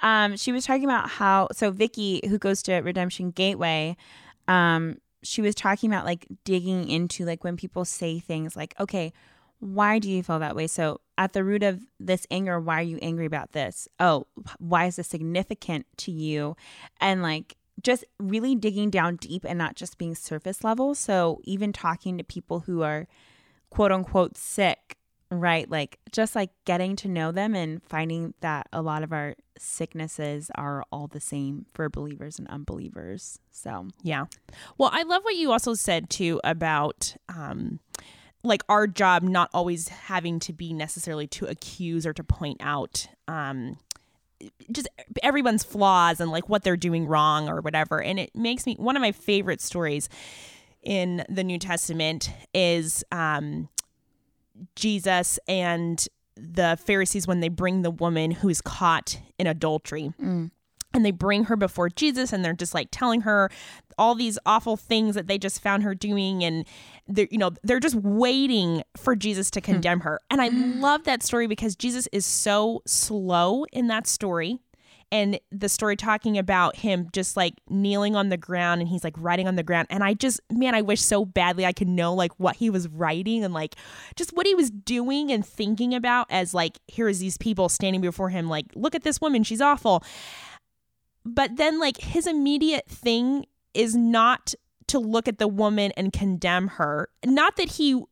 um, 0.02 0.36
she 0.36 0.52
was 0.52 0.64
talking 0.64 0.84
about 0.84 1.08
how 1.08 1.48
so 1.52 1.70
Vicky, 1.70 2.20
who 2.28 2.38
goes 2.38 2.62
to 2.62 2.76
Redemption 2.76 3.30
Gateway, 3.30 3.96
um, 4.46 4.98
she 5.22 5.42
was 5.42 5.54
talking 5.54 5.90
about 5.90 6.04
like 6.04 6.26
digging 6.44 6.88
into 6.88 7.24
like 7.24 7.44
when 7.44 7.56
people 7.56 7.84
say 7.84 8.18
things 8.18 8.56
like, 8.56 8.74
okay, 8.78 9.12
why 9.60 9.98
do 9.98 10.10
you 10.10 10.22
feel 10.22 10.38
that 10.38 10.54
way? 10.54 10.66
So 10.66 11.00
at 11.16 11.32
the 11.32 11.42
root 11.42 11.62
of 11.62 11.84
this 11.98 12.26
anger, 12.30 12.60
why 12.60 12.78
are 12.80 12.82
you 12.82 12.98
angry 13.02 13.26
about 13.26 13.52
this? 13.52 13.88
Oh, 13.98 14.26
why 14.58 14.86
is 14.86 14.96
this 14.96 15.08
significant 15.08 15.86
to 15.98 16.12
you? 16.12 16.56
And 17.00 17.22
like 17.22 17.56
just 17.82 18.04
really 18.18 18.54
digging 18.54 18.90
down 18.90 19.16
deep 19.16 19.44
and 19.44 19.58
not 19.58 19.74
just 19.74 19.98
being 19.98 20.14
surface 20.14 20.62
level. 20.62 20.94
So 20.94 21.40
even 21.44 21.72
talking 21.72 22.18
to 22.18 22.24
people 22.24 22.60
who 22.60 22.82
are 22.82 23.08
quote 23.70 23.92
unquote 23.92 24.36
sick, 24.36 24.97
right? 25.30 25.70
Like 25.70 25.98
just 26.12 26.34
like 26.34 26.50
getting 26.64 26.96
to 26.96 27.08
know 27.08 27.32
them 27.32 27.54
and 27.54 27.82
finding 27.82 28.34
that 28.40 28.68
a 28.72 28.82
lot 28.82 29.02
of 29.02 29.12
our 29.12 29.34
sicknesses 29.58 30.50
are 30.54 30.84
all 30.90 31.06
the 31.06 31.20
same 31.20 31.66
for 31.74 31.88
believers 31.88 32.38
and 32.38 32.48
unbelievers. 32.48 33.38
So, 33.50 33.88
yeah. 34.02 34.26
Well, 34.78 34.90
I 34.92 35.02
love 35.02 35.24
what 35.24 35.36
you 35.36 35.52
also 35.52 35.74
said 35.74 36.08
too 36.08 36.40
about, 36.44 37.16
um, 37.28 37.80
like 38.44 38.62
our 38.68 38.86
job 38.86 39.22
not 39.22 39.50
always 39.52 39.88
having 39.88 40.38
to 40.40 40.52
be 40.52 40.72
necessarily 40.72 41.26
to 41.26 41.46
accuse 41.46 42.06
or 42.06 42.12
to 42.12 42.22
point 42.22 42.56
out 42.60 43.08
um 43.26 43.76
just 44.70 44.88
everyone's 45.24 45.64
flaws 45.64 46.20
and 46.20 46.30
like 46.30 46.48
what 46.48 46.62
they're 46.62 46.76
doing 46.76 47.06
wrong 47.06 47.48
or 47.48 47.60
whatever 47.60 48.00
and 48.00 48.20
it 48.20 48.34
makes 48.36 48.64
me 48.66 48.76
one 48.78 48.96
of 48.96 49.00
my 49.00 49.10
favorite 49.10 49.60
stories 49.60 50.08
in 50.84 51.24
the 51.28 51.42
New 51.42 51.58
Testament 51.58 52.30
is 52.54 53.04
um 53.10 53.68
Jesus 54.76 55.38
and 55.48 56.06
the 56.36 56.78
Pharisees 56.84 57.26
when 57.26 57.40
they 57.40 57.48
bring 57.48 57.82
the 57.82 57.90
woman 57.90 58.30
who's 58.30 58.60
caught 58.60 59.20
in 59.38 59.46
adultery. 59.46 60.12
Mm. 60.20 60.50
And 60.94 61.04
they 61.04 61.10
bring 61.10 61.44
her 61.44 61.56
before 61.56 61.90
Jesus 61.90 62.32
and 62.32 62.42
they're 62.42 62.54
just 62.54 62.72
like 62.72 62.88
telling 62.90 63.20
her 63.22 63.50
all 63.98 64.14
these 64.14 64.38
awful 64.46 64.76
things 64.76 65.14
that 65.16 65.26
they 65.26 65.36
just 65.36 65.60
found 65.60 65.82
her 65.82 65.94
doing 65.94 66.42
and 66.42 66.66
they're 67.06 67.28
you 67.30 67.36
know 67.36 67.50
they're 67.62 67.80
just 67.80 67.96
waiting 67.96 68.82
for 68.96 69.14
Jesus 69.14 69.50
to 69.50 69.60
hmm. 69.60 69.64
condemn 69.64 70.00
her. 70.00 70.18
And 70.30 70.40
I 70.40 70.48
love 70.48 71.04
that 71.04 71.22
story 71.22 71.46
because 71.46 71.76
Jesus 71.76 72.08
is 72.10 72.24
so 72.24 72.82
slow 72.86 73.64
in 73.72 73.88
that 73.88 74.06
story 74.06 74.60
and 75.10 75.40
the 75.50 75.68
story 75.68 75.96
talking 75.96 76.36
about 76.38 76.76
him 76.76 77.08
just 77.12 77.36
like 77.36 77.54
kneeling 77.68 78.14
on 78.14 78.28
the 78.28 78.36
ground 78.36 78.80
and 78.80 78.88
he's 78.88 79.04
like 79.04 79.14
writing 79.18 79.48
on 79.48 79.56
the 79.56 79.62
ground. 79.62 79.86
And 79.90 80.02
i 80.04 80.14
just 80.14 80.40
man 80.50 80.74
i 80.74 80.82
wish 80.82 81.00
so 81.00 81.24
badly 81.24 81.64
i 81.64 81.72
could 81.72 81.88
know 81.88 82.14
like 82.14 82.32
what 82.38 82.56
he 82.56 82.70
was 82.70 82.88
writing 82.88 83.44
and 83.44 83.54
like 83.54 83.74
just 84.16 84.30
what 84.32 84.46
he 84.46 84.54
was 84.54 84.70
doing 84.70 85.32
and 85.32 85.44
thinking 85.44 85.94
about 85.94 86.26
as 86.30 86.54
like 86.54 86.78
here 86.86 87.08
is 87.08 87.20
these 87.20 87.38
people 87.38 87.68
standing 87.68 88.00
before 88.00 88.30
him 88.30 88.48
like 88.48 88.66
look 88.74 88.94
at 88.94 89.02
this 89.02 89.20
woman 89.20 89.42
she's 89.42 89.60
awful. 89.60 90.04
But 91.24 91.56
then 91.56 91.78
like 91.78 91.98
his 91.98 92.26
immediate 92.26 92.86
thing 92.88 93.46
is 93.74 93.94
not 93.94 94.54
to 94.88 94.98
look 94.98 95.28
at 95.28 95.38
the 95.38 95.48
woman 95.48 95.92
and 95.96 96.12
condemn 96.12 96.68
her. 96.68 97.08
Not 97.24 97.56
that 97.56 97.72
he 97.72 98.02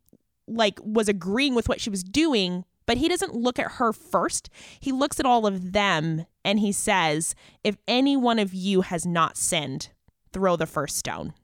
like 0.47 0.79
was 0.83 1.09
agreeing 1.09 1.55
with 1.55 1.69
what 1.69 1.81
she 1.81 1.91
was 1.91 2.05
doing 2.05 2.65
but 2.87 2.99
he 2.99 3.09
doesn't 3.09 3.35
look 3.35 3.59
at 3.59 3.73
her 3.73 3.93
first. 3.93 4.49
He 4.81 4.93
looks 4.93 5.21
at 5.21 5.27
all 5.27 5.47
of 5.47 5.73
them 5.73 6.27
and 6.45 6.61
he 6.61 6.73
says, 6.73 7.35
If 7.65 7.77
any 7.87 8.17
one 8.17 8.39
of 8.39 8.55
you 8.55 8.83
has 8.83 9.05
not 9.05 9.37
sinned, 9.37 9.91
throw 10.33 10.57
the 10.57 10.67
first 10.67 10.97
stone. 10.97 11.35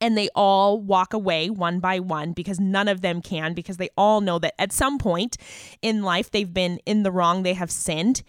And 0.00 0.16
they 0.16 0.28
all 0.34 0.80
walk 0.80 1.12
away 1.12 1.50
one 1.50 1.80
by 1.80 1.98
one 1.98 2.32
because 2.32 2.60
none 2.60 2.86
of 2.86 3.00
them 3.00 3.20
can, 3.20 3.52
because 3.52 3.78
they 3.78 3.88
all 3.96 4.20
know 4.20 4.38
that 4.38 4.54
at 4.58 4.70
some 4.70 4.98
point 4.98 5.36
in 5.82 6.02
life 6.02 6.30
they've 6.30 6.52
been 6.52 6.78
in 6.86 7.02
the 7.02 7.10
wrong, 7.10 7.42
they 7.42 7.54
have 7.54 7.70
sinned. 7.70 8.22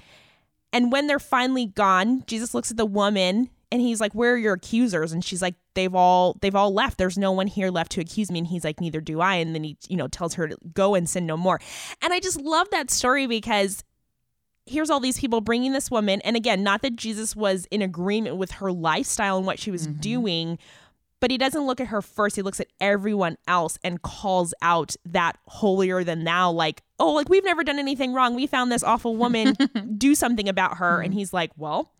And 0.73 0.91
when 0.91 1.07
they're 1.07 1.19
finally 1.19 1.67
gone, 1.67 2.23
Jesus 2.25 2.53
looks 2.53 2.71
at 2.71 2.77
the 2.77 2.85
woman 2.85 3.49
and 3.71 3.81
he's 3.81 4.01
like 4.01 4.13
where 4.13 4.33
are 4.33 4.37
your 4.37 4.53
accusers? 4.53 5.11
And 5.11 5.23
she's 5.23 5.41
like 5.41 5.55
they've 5.73 5.93
all 5.93 6.37
they've 6.41 6.55
all 6.55 6.73
left. 6.73 6.97
There's 6.97 7.17
no 7.17 7.31
one 7.31 7.47
here 7.47 7.69
left 7.69 7.91
to 7.93 8.01
accuse 8.01 8.31
me. 8.31 8.39
And 8.39 8.47
he's 8.47 8.63
like 8.63 8.79
neither 8.79 9.01
do 9.01 9.21
i. 9.21 9.35
And 9.35 9.53
then 9.53 9.63
he 9.63 9.77
you 9.87 9.97
know 9.97 10.07
tells 10.07 10.35
her 10.35 10.47
to 10.47 10.57
go 10.73 10.95
and 10.95 11.09
sin 11.09 11.25
no 11.25 11.37
more. 11.37 11.59
And 12.01 12.13
i 12.13 12.19
just 12.19 12.39
love 12.39 12.69
that 12.71 12.89
story 12.91 13.27
because 13.27 13.83
here's 14.65 14.89
all 14.89 14.99
these 14.99 15.19
people 15.19 15.41
bringing 15.41 15.73
this 15.73 15.89
woman. 15.89 16.21
And 16.21 16.35
again 16.35 16.63
not 16.63 16.81
that 16.81 16.95
jesus 16.95 17.35
was 17.35 17.65
in 17.71 17.81
agreement 17.81 18.37
with 18.37 18.51
her 18.51 18.71
lifestyle 18.71 19.37
and 19.37 19.45
what 19.45 19.59
she 19.59 19.71
was 19.71 19.87
mm-hmm. 19.87 19.99
doing 19.99 20.59
but 21.19 21.31
he 21.31 21.37
doesn't 21.37 21.65
look 21.65 21.81
at 21.81 21.87
her 21.87 22.01
first. 22.01 22.37
He 22.37 22.41
looks 22.41 22.59
at 22.61 22.67
everyone 22.79 23.37
else 23.45 23.77
and 23.83 24.01
calls 24.01 24.53
out 24.61 24.95
that 25.05 25.37
holier 25.47 26.03
than 26.03 26.23
thou 26.23 26.51
like 26.51 26.81
oh 26.97 27.11
like 27.11 27.29
we've 27.29 27.43
never 27.43 27.63
done 27.63 27.79
anything 27.79 28.13
wrong. 28.13 28.35
We 28.35 28.47
found 28.47 28.71
this 28.71 28.83
awful 28.83 29.15
woman. 29.15 29.55
Do 29.97 30.15
something 30.15 30.47
about 30.47 30.77
her. 30.77 30.97
Mm-hmm. 30.97 31.05
and 31.05 31.13
he's 31.13 31.33
like 31.33 31.51
well 31.57 31.91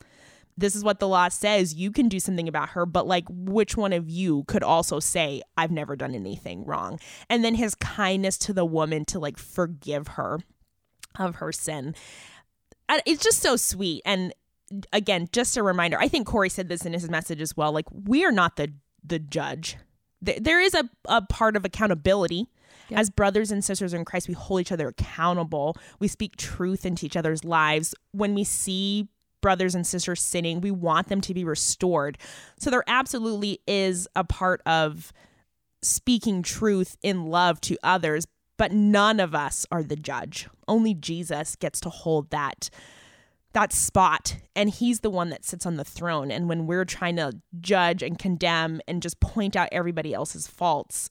this 0.60 0.76
is 0.76 0.84
what 0.84 1.00
the 1.00 1.08
law 1.08 1.28
says 1.30 1.74
you 1.74 1.92
can 1.92 2.10
do 2.10 2.20
something 2.20 2.48
about 2.48 2.70
her 2.70 2.86
but 2.86 3.08
like 3.08 3.26
which 3.30 3.78
one 3.78 3.94
of 3.94 4.10
you 4.10 4.44
could 4.46 4.64
also 4.64 5.00
say 5.00 5.42
i've 5.58 5.72
never 5.72 5.96
done 5.96 6.14
anything 6.14 6.64
wrong 6.66 7.00
and 7.30 7.44
then 7.44 7.56
his 7.56 7.76
kindness 7.76 8.38
to 8.38 8.54
the 8.54 8.66
woman 8.66 9.06
to 9.06 9.20
like 9.20 9.38
forgive 9.38 10.10
her 10.10 10.40
of 11.18 11.36
her 11.36 11.52
sin 11.52 11.96
it's 13.06 13.24
just 13.24 13.40
so 13.40 13.56
sweet 13.56 14.02
and 14.06 14.34
again 14.94 15.28
just 15.32 15.58
a 15.58 15.64
reminder 15.64 15.98
i 16.00 16.08
think 16.08 16.28
corey 16.28 16.50
said 16.50 16.70
this 16.70 16.86
in 16.86 16.94
his 16.94 17.10
message 17.10 17.42
as 17.42 17.56
well 17.56 17.72
like 17.72 17.86
we 17.92 18.26
are 18.26 18.32
not 18.32 18.56
the 18.56 18.72
the 19.04 19.20
judge 19.20 19.78
there 20.22 20.60
is 20.60 20.74
a, 20.74 20.84
a 21.06 21.22
part 21.22 21.56
of 21.56 21.64
accountability 21.64 22.48
Yep. 22.90 23.00
As 23.00 23.10
brothers 23.12 23.52
and 23.52 23.64
sisters 23.64 23.94
in 23.94 24.04
Christ, 24.04 24.28
we 24.28 24.34
hold 24.34 24.62
each 24.62 24.72
other 24.72 24.88
accountable. 24.88 25.78
We 26.00 26.08
speak 26.08 26.38
truth 26.38 26.86
into 26.86 27.06
each 27.06 27.16
other's 27.16 27.44
lives. 27.44 27.94
When 28.14 28.34
we 28.34 28.44
see 28.44 29.10
brothers 29.42 29.76
and 29.76 29.86
sisters 29.86 30.22
sinning. 30.22 30.62
We 30.62 30.72
want 30.72 31.08
them 31.08 31.22
to 31.22 31.34
be 31.34 31.44
restored. 31.44 32.18
So 32.60 32.70
there 32.70 32.84
absolutely 32.88 33.62
is 33.68 34.08
a 34.16 34.24
part 34.24 34.62
of 34.66 35.14
speaking 35.82 36.44
truth 36.44 36.98
in 37.02 37.28
love 37.28 37.62
to 37.62 37.78
others, 37.84 38.28
but 38.58 38.72
none 38.72 39.20
of 39.20 39.34
us 39.34 39.66
are 39.72 39.84
the 39.84 39.96
judge. 39.96 40.48
Only 40.68 40.94
Jesus 40.94 41.56
gets 41.56 41.80
to 41.82 41.90
hold 41.90 42.30
that 42.32 42.70
that 43.54 43.74
spot 43.74 44.38
and 44.56 44.70
he's 44.70 45.00
the 45.00 45.10
one 45.10 45.30
that 45.30 45.44
sits 45.44 45.66
on 45.66 45.76
the 45.76 45.84
throne 45.84 46.30
and 46.30 46.48
when 46.48 46.68
we're 46.68 46.86
trying 46.86 47.16
to 47.16 47.32
judge 47.60 48.04
and 48.04 48.20
condemn 48.20 48.80
and 48.88 49.02
just 49.02 49.20
point 49.20 49.56
out 49.56 49.68
everybody 49.72 50.14
else's 50.14 50.46
faults, 50.46 51.10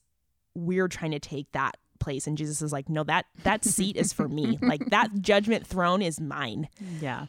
we're 0.55 0.87
trying 0.87 1.11
to 1.11 1.19
take 1.19 1.51
that 1.51 1.75
place 1.99 2.27
and 2.27 2.37
Jesus 2.37 2.61
is 2.61 2.71
like, 2.71 2.87
"No, 2.87 3.03
that 3.03 3.25
that 3.43 3.65
seat 3.65 3.97
is 3.97 4.13
for 4.13 4.29
me. 4.29 4.57
Like 4.69 4.85
that 4.85 5.09
judgment 5.19 5.67
throne 5.67 6.01
is 6.01 6.21
mine." 6.21 6.69
Yeah 7.01 7.25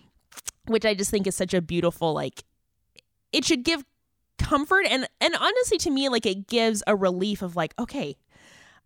which 0.71 0.85
I 0.85 0.95
just 0.95 1.11
think 1.11 1.27
is 1.27 1.35
such 1.35 1.55
a 1.55 1.61
beautiful 1.61 2.13
like 2.15 2.45
it 3.33 3.45
should 3.45 3.65
give 3.65 3.85
comfort 4.39 4.87
and 4.89 5.09
and 5.21 5.35
honestly 5.37 5.79
to 5.79 5.91
me 5.91 6.09
like 6.09 6.27
it 6.27 6.47
gives 6.47 6.83
a 6.87 6.97
relief 6.97 7.43
of 7.43 7.57
like 7.57 7.75
okay 7.79 8.17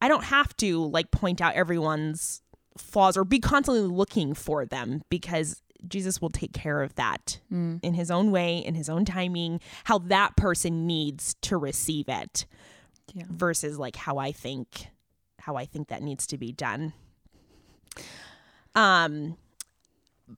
I 0.01 0.09
don't 0.09 0.25
have 0.25 0.57
to 0.59 0.85
like 0.87 1.11
point 1.11 1.41
out 1.41 1.55
everyone's 1.55 2.43
flaws 2.77 3.17
or 3.17 3.25
be 3.25 3.39
constantly 3.39 3.83
looking 3.83 4.35
for 4.35 4.67
them 4.67 5.03
because 5.09 5.63
Jesus 5.87 6.21
will 6.21 6.31
take 6.31 6.53
care 6.53 6.83
of 6.83 6.95
that 6.97 7.41
mm. 7.53 7.79
in 7.83 7.95
his 7.95 8.11
own 8.11 8.31
way, 8.31 8.59
in 8.59 8.75
his 8.75 8.89
own 8.89 9.05
timing, 9.05 9.61
how 9.85 9.99
that 9.99 10.37
person 10.37 10.87
needs 10.87 11.35
to 11.43 11.57
receive 11.57 12.09
it 12.09 12.47
yeah. 13.13 13.25
versus 13.29 13.79
like 13.79 13.97
how 13.97 14.19
I 14.19 14.33
think 14.33 14.89
how 15.39 15.57
I 15.57 15.67
think 15.67 15.89
that 15.89 16.03
needs 16.03 16.27
to 16.29 16.39
be 16.39 16.53
done. 16.53 16.93
Um 18.75 19.37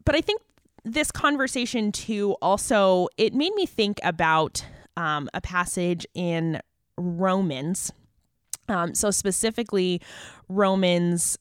but 0.04 0.14
I 0.14 0.20
think 0.20 0.42
this 0.86 1.10
conversation 1.10 1.90
too 1.90 2.36
also 2.40 3.08
it 3.16 3.34
made 3.34 3.52
me 3.54 3.66
think 3.66 3.98
about 4.04 4.64
um, 4.96 5.28
a 5.34 5.40
passage 5.40 6.06
in 6.14 6.60
Romans. 6.96 7.92
Um, 8.68 8.94
so 8.94 9.10
specifically, 9.10 10.00
Romans, 10.48 11.38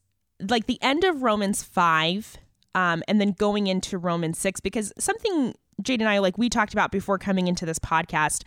like 0.49 0.65
the 0.65 0.79
end 0.81 1.03
of 1.03 1.21
Romans 1.21 1.63
five, 1.63 2.37
um, 2.73 3.03
and 3.07 3.21
then 3.21 3.31
going 3.31 3.67
into 3.67 3.97
Romans 3.97 4.37
six, 4.37 4.59
because 4.59 4.91
something 4.99 5.53
Jade 5.81 6.01
and 6.01 6.09
I 6.09 6.17
like 6.17 6.37
we 6.37 6.49
talked 6.49 6.73
about 6.73 6.91
before 6.91 7.17
coming 7.17 7.47
into 7.47 7.65
this 7.65 7.79
podcast 7.79 8.43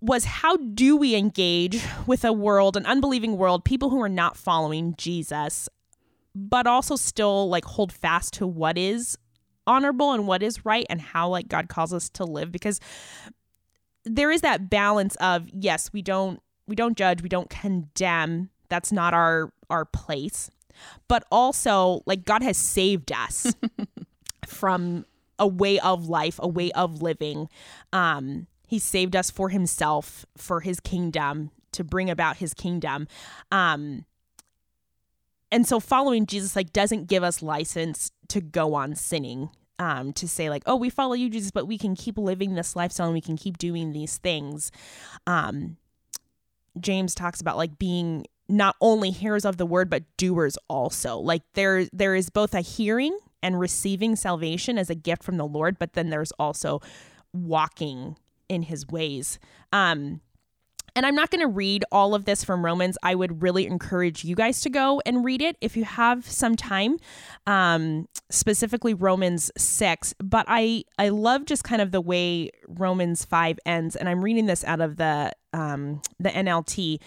was 0.00 0.24
how 0.24 0.56
do 0.56 0.96
we 0.96 1.14
engage 1.14 1.82
with 2.06 2.24
a 2.24 2.32
world, 2.32 2.76
an 2.76 2.86
unbelieving 2.86 3.36
world, 3.36 3.64
people 3.64 3.90
who 3.90 4.02
are 4.02 4.08
not 4.08 4.36
following 4.36 4.94
Jesus, 4.96 5.68
but 6.34 6.66
also 6.66 6.96
still 6.96 7.48
like 7.48 7.64
hold 7.64 7.92
fast 7.92 8.34
to 8.34 8.46
what 8.46 8.76
is 8.76 9.16
honorable 9.66 10.12
and 10.12 10.26
what 10.26 10.42
is 10.42 10.64
right 10.64 10.86
and 10.90 11.00
how 11.00 11.28
like 11.28 11.48
God 11.48 11.68
calls 11.68 11.92
us 11.92 12.08
to 12.10 12.24
live 12.24 12.52
because 12.52 12.80
there 14.04 14.30
is 14.30 14.42
that 14.42 14.70
balance 14.70 15.16
of 15.16 15.48
yes, 15.52 15.90
we 15.92 16.02
don't 16.02 16.40
we 16.66 16.76
don't 16.76 16.96
judge, 16.96 17.22
we 17.22 17.28
don't 17.28 17.50
condemn. 17.50 18.50
That's 18.68 18.92
not 18.92 19.14
our 19.14 19.52
our 19.70 19.84
place. 19.84 20.50
But 21.08 21.24
also 21.30 22.02
like 22.06 22.24
God 22.24 22.42
has 22.42 22.56
saved 22.56 23.12
us 23.12 23.54
from 24.46 25.06
a 25.38 25.46
way 25.46 25.78
of 25.80 26.08
life, 26.08 26.38
a 26.42 26.48
way 26.48 26.70
of 26.72 27.02
living. 27.02 27.48
Um 27.92 28.46
he 28.66 28.78
saved 28.78 29.14
us 29.14 29.30
for 29.30 29.50
himself, 29.50 30.26
for 30.36 30.60
his 30.60 30.80
kingdom, 30.80 31.50
to 31.72 31.84
bring 31.84 32.10
about 32.10 32.38
his 32.38 32.54
kingdom. 32.54 33.08
Um 33.50 34.04
and 35.54 35.68
so 35.68 35.78
following 35.78 36.26
Jesus 36.26 36.56
like 36.56 36.72
doesn't 36.72 37.06
give 37.06 37.22
us 37.22 37.40
license 37.40 38.10
to 38.26 38.40
go 38.40 38.74
on 38.74 38.96
sinning 38.96 39.50
um, 39.78 40.12
to 40.14 40.26
say 40.26 40.50
like, 40.50 40.64
oh, 40.66 40.74
we 40.74 40.90
follow 40.90 41.14
you, 41.14 41.30
Jesus, 41.30 41.52
but 41.52 41.66
we 41.68 41.78
can 41.78 41.94
keep 41.94 42.18
living 42.18 42.54
this 42.54 42.74
lifestyle 42.74 43.06
and 43.06 43.14
we 43.14 43.20
can 43.20 43.36
keep 43.36 43.56
doing 43.56 43.92
these 43.92 44.18
things. 44.18 44.72
Um, 45.28 45.76
James 46.80 47.14
talks 47.14 47.40
about 47.40 47.56
like 47.56 47.78
being 47.78 48.26
not 48.48 48.74
only 48.80 49.10
hearers 49.10 49.44
of 49.44 49.56
the 49.56 49.64
word 49.64 49.88
but 49.88 50.02
doers 50.16 50.58
also. 50.68 51.18
Like 51.18 51.42
there 51.54 51.86
there 51.92 52.16
is 52.16 52.30
both 52.30 52.52
a 52.52 52.60
hearing 52.60 53.16
and 53.40 53.60
receiving 53.60 54.16
salvation 54.16 54.76
as 54.76 54.90
a 54.90 54.96
gift 54.96 55.22
from 55.22 55.36
the 55.36 55.46
Lord, 55.46 55.78
but 55.78 55.92
then 55.92 56.10
there's 56.10 56.32
also 56.32 56.80
walking 57.32 58.16
in 58.48 58.64
his 58.64 58.88
ways. 58.88 59.38
Um 59.72 60.20
and 60.96 61.04
I'm 61.04 61.14
not 61.14 61.30
going 61.30 61.40
to 61.40 61.48
read 61.48 61.84
all 61.90 62.14
of 62.14 62.24
this 62.24 62.44
from 62.44 62.64
Romans. 62.64 62.96
I 63.02 63.14
would 63.14 63.42
really 63.42 63.66
encourage 63.66 64.24
you 64.24 64.34
guys 64.36 64.60
to 64.62 64.70
go 64.70 65.02
and 65.04 65.24
read 65.24 65.42
it 65.42 65.56
if 65.60 65.76
you 65.76 65.84
have 65.84 66.28
some 66.28 66.56
time, 66.56 66.98
um, 67.46 68.08
specifically 68.30 68.94
Romans 68.94 69.50
6. 69.56 70.14
But 70.22 70.46
I, 70.48 70.84
I 70.98 71.08
love 71.08 71.46
just 71.46 71.64
kind 71.64 71.82
of 71.82 71.90
the 71.90 72.00
way 72.00 72.50
Romans 72.68 73.24
5 73.24 73.58
ends. 73.66 73.96
And 73.96 74.08
I'm 74.08 74.22
reading 74.22 74.46
this 74.46 74.64
out 74.64 74.80
of 74.80 74.96
the, 74.96 75.32
um, 75.52 76.00
the 76.20 76.30
NLT. 76.30 77.00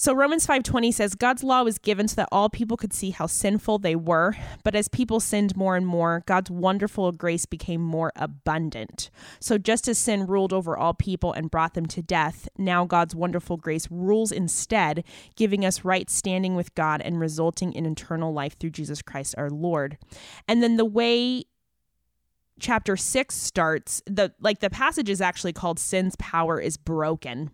So 0.00 0.12
Romans 0.12 0.46
5:20 0.46 0.92
says 0.92 1.16
God's 1.16 1.42
law 1.42 1.64
was 1.64 1.76
given 1.76 2.06
so 2.06 2.14
that 2.16 2.28
all 2.30 2.48
people 2.48 2.76
could 2.76 2.92
see 2.92 3.10
how 3.10 3.26
sinful 3.26 3.80
they 3.80 3.96
were, 3.96 4.36
but 4.62 4.76
as 4.76 4.86
people 4.86 5.18
sinned 5.18 5.56
more 5.56 5.74
and 5.74 5.84
more, 5.84 6.22
God's 6.24 6.52
wonderful 6.52 7.10
grace 7.10 7.46
became 7.46 7.80
more 7.80 8.12
abundant. 8.14 9.10
So 9.40 9.58
just 9.58 9.88
as 9.88 9.98
sin 9.98 10.28
ruled 10.28 10.52
over 10.52 10.76
all 10.76 10.94
people 10.94 11.32
and 11.32 11.50
brought 11.50 11.74
them 11.74 11.86
to 11.86 12.00
death, 12.00 12.48
now 12.56 12.84
God's 12.84 13.16
wonderful 13.16 13.56
grace 13.56 13.88
rules 13.90 14.30
instead, 14.30 15.02
giving 15.34 15.64
us 15.64 15.84
right 15.84 16.08
standing 16.08 16.54
with 16.54 16.76
God 16.76 17.00
and 17.00 17.18
resulting 17.18 17.72
in 17.72 17.84
eternal 17.84 18.32
life 18.32 18.56
through 18.56 18.70
Jesus 18.70 19.02
Christ 19.02 19.34
our 19.36 19.50
Lord. 19.50 19.98
And 20.46 20.62
then 20.62 20.76
the 20.76 20.84
way 20.84 21.42
chapter 22.60 22.96
6 22.96 23.34
starts, 23.34 24.00
the 24.06 24.32
like 24.40 24.60
the 24.60 24.70
passage 24.70 25.10
is 25.10 25.20
actually 25.20 25.54
called 25.54 25.80
sin's 25.80 26.14
power 26.20 26.60
is 26.60 26.76
broken. 26.76 27.50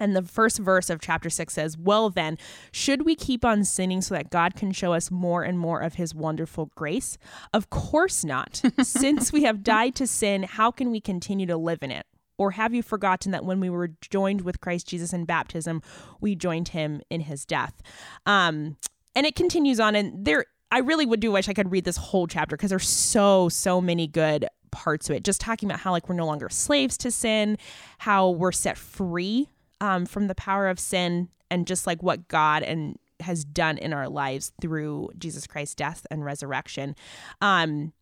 And 0.00 0.16
the 0.16 0.22
first 0.22 0.58
verse 0.58 0.90
of 0.90 1.00
chapter 1.00 1.30
6 1.30 1.52
says, 1.52 1.78
Well, 1.78 2.10
then, 2.10 2.38
should 2.72 3.04
we 3.04 3.14
keep 3.14 3.44
on 3.44 3.64
sinning 3.64 4.00
so 4.00 4.14
that 4.14 4.30
God 4.30 4.56
can 4.56 4.72
show 4.72 4.92
us 4.92 5.10
more 5.10 5.42
and 5.42 5.58
more 5.58 5.80
of 5.80 5.94
his 5.94 6.14
wonderful 6.14 6.70
grace? 6.74 7.16
Of 7.52 7.70
course 7.70 8.24
not. 8.24 8.62
Since 8.82 9.32
we 9.32 9.44
have 9.44 9.62
died 9.62 9.94
to 9.96 10.06
sin, 10.06 10.42
how 10.44 10.70
can 10.70 10.90
we 10.90 11.00
continue 11.00 11.46
to 11.46 11.56
live 11.56 11.82
in 11.82 11.90
it? 11.90 12.06
Or 12.36 12.52
have 12.52 12.74
you 12.74 12.82
forgotten 12.82 13.32
that 13.32 13.44
when 13.44 13.60
we 13.60 13.70
were 13.70 13.90
joined 14.00 14.40
with 14.40 14.60
Christ 14.60 14.88
Jesus 14.88 15.12
in 15.12 15.24
baptism, 15.24 15.82
we 16.20 16.34
joined 16.34 16.68
him 16.68 17.00
in 17.08 17.22
his 17.22 17.44
death? 17.44 17.80
Um, 18.26 18.76
and 19.14 19.24
it 19.24 19.36
continues 19.36 19.78
on, 19.78 19.94
and 19.94 20.24
there, 20.24 20.46
I 20.72 20.78
really 20.78 21.06
would 21.06 21.20
do 21.20 21.30
wish 21.30 21.48
I 21.48 21.54
could 21.54 21.70
read 21.70 21.84
this 21.84 21.96
whole 21.96 22.26
chapter 22.26 22.56
because 22.56 22.70
there's 22.70 22.88
so, 22.88 23.48
so 23.48 23.80
many 23.80 24.08
good 24.08 24.48
parts 24.72 25.08
of 25.08 25.14
it. 25.14 25.22
Just 25.22 25.40
talking 25.40 25.70
about 25.70 25.78
how, 25.78 25.92
like, 25.92 26.08
we're 26.08 26.16
no 26.16 26.26
longer 26.26 26.48
slaves 26.48 26.96
to 26.98 27.12
sin, 27.12 27.56
how 27.98 28.30
we're 28.30 28.50
set 28.50 28.76
free 28.76 29.48
um, 29.80 30.06
from 30.06 30.28
the 30.28 30.34
power 30.34 30.68
of 30.68 30.78
sin 30.78 31.28
and 31.50 31.66
just 31.66 31.86
like 31.86 32.02
what 32.02 32.28
God 32.28 32.62
and 32.62 32.98
has 33.20 33.44
done 33.44 33.78
in 33.78 33.92
our 33.92 34.08
lives 34.08 34.52
through 34.60 35.10
Jesus 35.18 35.46
Christ's 35.46 35.74
death 35.74 36.06
and 36.10 36.24
resurrection. 36.24 36.96
Um, 37.40 37.92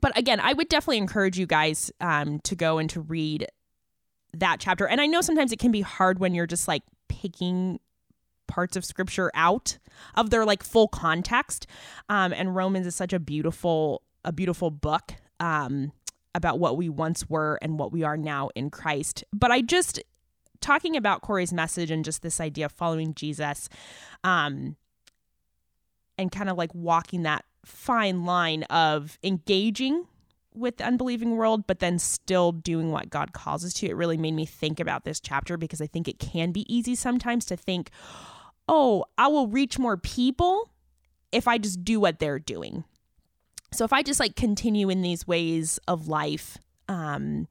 but 0.00 0.16
again, 0.18 0.40
I 0.40 0.52
would 0.52 0.68
definitely 0.68 0.98
encourage 0.98 1.38
you 1.38 1.46
guys 1.46 1.90
um, 2.00 2.40
to 2.40 2.56
go 2.56 2.78
and 2.78 2.90
to 2.90 3.00
read 3.00 3.46
that 4.32 4.58
chapter. 4.58 4.88
And 4.88 5.00
I 5.00 5.06
know 5.06 5.20
sometimes 5.20 5.52
it 5.52 5.58
can 5.58 5.70
be 5.70 5.82
hard 5.82 6.18
when 6.18 6.34
you're 6.34 6.46
just 6.46 6.66
like 6.66 6.82
picking 7.08 7.78
parts 8.46 8.76
of 8.76 8.84
scripture 8.84 9.30
out 9.34 9.78
of 10.16 10.30
their 10.30 10.44
like 10.44 10.62
full 10.62 10.88
context. 10.88 11.66
Um, 12.08 12.32
and 12.32 12.54
Romans 12.54 12.86
is 12.86 12.96
such 12.96 13.12
a 13.12 13.20
beautiful, 13.20 14.02
a 14.24 14.32
beautiful 14.32 14.70
book 14.70 15.14
um, 15.38 15.92
about 16.34 16.58
what 16.58 16.76
we 16.76 16.88
once 16.88 17.28
were 17.30 17.58
and 17.62 17.78
what 17.78 17.92
we 17.92 18.02
are 18.02 18.16
now 18.16 18.50
in 18.54 18.70
Christ. 18.70 19.24
But 19.32 19.52
I 19.52 19.60
just 19.60 20.02
talking 20.64 20.96
about 20.96 21.20
Corey's 21.20 21.52
message 21.52 21.90
and 21.90 22.04
just 22.04 22.22
this 22.22 22.40
idea 22.40 22.66
of 22.66 22.72
following 22.72 23.14
Jesus, 23.14 23.68
um, 24.24 24.76
and 26.16 26.32
kind 26.32 26.48
of 26.48 26.56
like 26.56 26.74
walking 26.74 27.22
that 27.22 27.44
fine 27.64 28.24
line 28.24 28.62
of 28.64 29.18
engaging 29.22 30.06
with 30.54 30.76
the 30.76 30.84
unbelieving 30.84 31.36
world, 31.36 31.66
but 31.66 31.80
then 31.80 31.98
still 31.98 32.52
doing 32.52 32.92
what 32.92 33.10
God 33.10 33.32
calls 33.32 33.64
us 33.64 33.74
to. 33.74 33.86
It 33.86 33.96
really 33.96 34.16
made 34.16 34.34
me 34.34 34.46
think 34.46 34.80
about 34.80 35.04
this 35.04 35.20
chapter 35.20 35.56
because 35.56 35.80
I 35.80 35.86
think 35.86 36.08
it 36.08 36.18
can 36.18 36.52
be 36.52 36.72
easy 36.72 36.94
sometimes 36.94 37.44
to 37.46 37.56
think, 37.56 37.90
oh, 38.68 39.04
I 39.18 39.26
will 39.26 39.48
reach 39.48 39.78
more 39.78 39.96
people 39.96 40.70
if 41.32 41.48
I 41.48 41.58
just 41.58 41.84
do 41.84 41.98
what 41.98 42.20
they're 42.20 42.38
doing. 42.38 42.84
So 43.72 43.84
if 43.84 43.92
I 43.92 44.02
just 44.02 44.20
like 44.20 44.36
continue 44.36 44.88
in 44.88 45.02
these 45.02 45.26
ways 45.26 45.80
of 45.88 46.06
life, 46.06 46.56
um, 46.88 47.48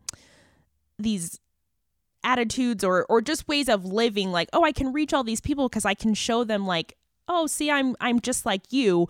these 0.97 1.39
attitudes 2.23 2.83
or 2.83 3.05
or 3.09 3.21
just 3.21 3.47
ways 3.47 3.69
of 3.69 3.85
living 3.85 4.31
like 4.31 4.49
oh 4.53 4.63
I 4.63 4.71
can 4.71 4.93
reach 4.93 5.13
all 5.13 5.23
these 5.23 5.41
people 5.41 5.69
because 5.69 5.85
I 5.85 5.93
can 5.93 6.13
show 6.13 6.43
them 6.43 6.65
like 6.65 6.97
oh 7.27 7.47
see 7.47 7.69
I'm 7.71 7.95
I'm 7.99 8.19
just 8.19 8.45
like 8.45 8.71
you. 8.71 9.07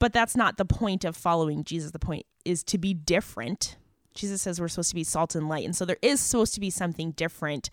But 0.00 0.12
that's 0.12 0.36
not 0.36 0.58
the 0.58 0.64
point 0.64 1.04
of 1.04 1.16
following 1.16 1.64
Jesus. 1.64 1.92
The 1.92 1.98
point 1.98 2.26
is 2.44 2.62
to 2.64 2.78
be 2.78 2.92
different. 2.92 3.76
Jesus 4.14 4.42
says 4.42 4.60
we're 4.60 4.68
supposed 4.68 4.90
to 4.90 4.94
be 4.94 5.04
salt 5.04 5.34
and 5.34 5.48
light. 5.48 5.64
And 5.64 5.74
so 5.74 5.84
there 5.84 5.96
is 6.02 6.20
supposed 6.20 6.54
to 6.54 6.60
be 6.60 6.70
something 6.70 7.12
different 7.12 7.70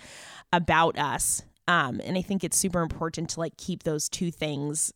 about 0.53 0.97
us. 0.97 1.43
Um 1.67 2.01
and 2.03 2.17
I 2.17 2.21
think 2.21 2.43
it's 2.43 2.57
super 2.57 2.81
important 2.81 3.29
to 3.31 3.39
like 3.39 3.57
keep 3.57 3.83
those 3.83 4.07
two 4.07 4.31
things 4.31 4.93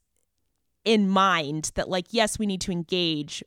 in 0.84 1.10
mind 1.10 1.72
that 1.76 1.90
like 1.90 2.06
yes 2.12 2.38
we 2.38 2.46
need 2.46 2.62
to 2.62 2.72
engage 2.72 3.44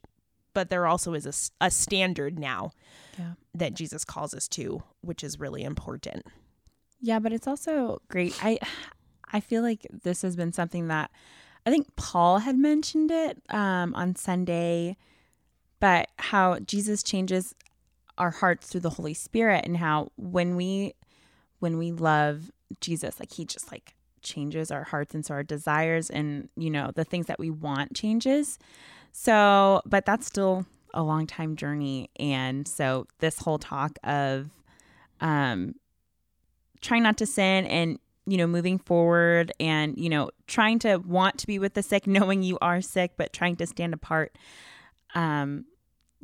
but 0.55 0.71
there 0.71 0.87
also 0.87 1.15
is 1.15 1.27
a, 1.61 1.67
a 1.67 1.71
standard 1.71 2.39
now 2.39 2.73
yeah. 3.19 3.33
that 3.55 3.75
Jesus 3.75 4.05
calls 4.05 4.35
us 4.35 4.49
to, 4.49 4.83
which 5.01 5.23
is 5.23 5.39
really 5.39 5.63
important. 5.63 6.27
Yeah, 7.01 7.19
but 7.19 7.33
it's 7.33 7.47
also 7.47 8.01
great. 8.09 8.37
I 8.45 8.59
I 9.33 9.41
feel 9.41 9.63
like 9.63 9.87
this 10.03 10.23
has 10.23 10.37
been 10.37 10.53
something 10.53 10.89
that 10.89 11.11
I 11.67 11.71
think 11.71 11.95
Paul 11.97 12.39
had 12.39 12.57
mentioned 12.57 13.11
it 13.11 13.43
um, 13.51 13.95
on 13.95 14.17
Sunday, 14.17 14.97
but 15.81 16.09
how 16.19 16.59
Jesus 16.61 17.03
changes 17.03 17.55
our 18.17 18.31
hearts 18.31 18.69
through 18.69 18.81
the 18.81 18.91
Holy 18.91 19.15
Spirit, 19.15 19.65
and 19.65 19.77
how 19.77 20.11
when 20.17 20.57
we 20.57 20.95
when 21.61 21.79
we 21.79 21.93
love 21.93 22.51
Jesus, 22.81 23.21
like 23.21 23.33
He 23.33 23.45
just 23.45 23.71
like 23.71 23.95
changes 24.23 24.71
our 24.71 24.85
hearts 24.85 25.15
and 25.15 25.25
so 25.25 25.33
our 25.35 25.45
desires 25.45 26.11
and 26.11 26.49
you 26.57 26.71
know 26.71 26.91
the 26.95 27.05
things 27.05 27.27
that 27.27 27.39
we 27.39 27.51
want 27.51 27.95
changes. 27.95 28.59
So, 29.21 29.83
but 29.85 30.07
that's 30.07 30.29
still 30.29 30.65
a 30.95 31.03
long 31.03 31.27
time 31.27 31.57
journey. 31.57 32.09
And 32.21 32.69
so 32.69 33.09
this 33.19 33.41
whole 33.41 33.59
talk 33.59 33.99
of 34.05 34.49
um 35.21 35.75
trying 36.81 37.03
not 37.03 37.19
to 37.19 37.27
sin 37.27 37.67
and 37.67 37.99
you 38.27 38.37
know 38.37 38.47
moving 38.47 38.79
forward 38.79 39.51
and 39.59 39.99
you 39.99 40.09
know 40.09 40.31
trying 40.47 40.79
to 40.79 40.99
want 40.99 41.37
to 41.39 41.49
be 41.49 41.59
with 41.59 41.75
the 41.75 41.83
sick 41.83 42.07
knowing 42.07 42.45
you 42.45 42.57
are 42.63 42.81
sick 42.81 43.15
but 43.17 43.33
trying 43.33 43.57
to 43.57 43.67
stand 43.67 43.93
apart 43.93 44.39
um 45.17 45.65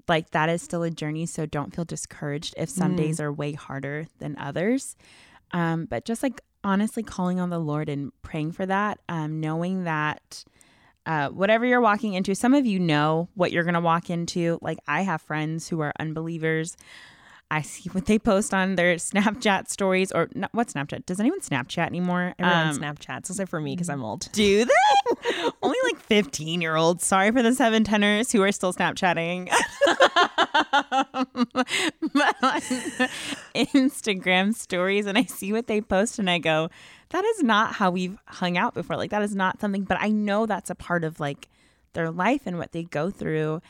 like 0.06 0.30
that 0.30 0.48
is 0.48 0.62
still 0.62 0.84
a 0.84 0.90
journey 0.90 1.26
so 1.26 1.44
don't 1.44 1.74
feel 1.74 1.84
discouraged 1.84 2.54
if 2.56 2.68
some 2.68 2.94
mm. 2.94 2.98
days 2.98 3.18
are 3.18 3.32
way 3.32 3.54
harder 3.54 4.06
than 4.20 4.38
others 4.38 4.94
um 5.50 5.86
but 5.86 6.04
just 6.04 6.22
like 6.22 6.40
honestly 6.62 7.02
calling 7.02 7.40
on 7.40 7.50
the 7.50 7.58
lord 7.58 7.88
and 7.88 8.12
praying 8.22 8.52
for 8.52 8.64
that 8.64 9.00
um 9.08 9.40
knowing 9.40 9.82
that 9.82 10.44
uh, 11.06 11.28
whatever 11.28 11.66
you're 11.66 11.80
walking 11.80 12.14
into, 12.14 12.34
some 12.34 12.54
of 12.54 12.66
you 12.66 12.78
know 12.78 13.28
what 13.34 13.52
you're 13.52 13.64
going 13.64 13.74
to 13.74 13.80
walk 13.80 14.10
into. 14.10 14.58
Like, 14.62 14.78
I 14.86 15.02
have 15.02 15.20
friends 15.22 15.68
who 15.68 15.80
are 15.80 15.92
unbelievers. 15.98 16.76
I 17.50 17.62
see 17.62 17.88
what 17.90 18.06
they 18.06 18.18
post 18.18 18.54
on 18.54 18.74
their 18.76 18.96
Snapchat 18.96 19.68
stories 19.68 20.10
or 20.12 20.28
not, 20.34 20.52
what 20.54 20.68
Snapchat? 20.68 21.06
Does 21.06 21.20
anyone 21.20 21.40
Snapchat 21.40 21.86
anymore? 21.86 22.34
Everyone 22.38 22.68
um, 22.68 22.78
Snapchats, 22.78 23.30
except 23.30 23.50
for 23.50 23.60
me 23.60 23.74
because 23.74 23.88
I'm 23.88 24.02
old. 24.02 24.28
Do 24.32 24.64
they? 24.64 25.50
Only 25.62 25.78
like 25.84 26.00
15 26.00 26.60
year 26.60 26.76
olds. 26.76 27.04
Sorry 27.04 27.30
for 27.30 27.42
the 27.42 27.54
seven 27.54 27.84
tenors 27.84 28.32
who 28.32 28.42
are 28.42 28.50
still 28.52 28.72
Snapchatting. 28.72 29.50
Instagram 33.54 34.54
stories 34.54 35.06
and 35.06 35.18
I 35.18 35.24
see 35.24 35.52
what 35.52 35.66
they 35.66 35.80
post 35.80 36.18
and 36.18 36.28
I 36.28 36.38
go, 36.38 36.70
that 37.14 37.24
is 37.24 37.44
not 37.44 37.74
how 37.74 37.92
we've 37.92 38.18
hung 38.26 38.58
out 38.58 38.74
before. 38.74 38.96
Like 38.96 39.12
that 39.12 39.22
is 39.22 39.36
not 39.36 39.60
something, 39.60 39.84
but 39.84 39.98
I 40.00 40.08
know 40.08 40.46
that's 40.46 40.68
a 40.68 40.74
part 40.74 41.04
of 41.04 41.20
like 41.20 41.48
their 41.92 42.10
life 42.10 42.42
and 42.44 42.58
what 42.58 42.72
they 42.72 42.82
go 42.82 43.08
through. 43.08 43.62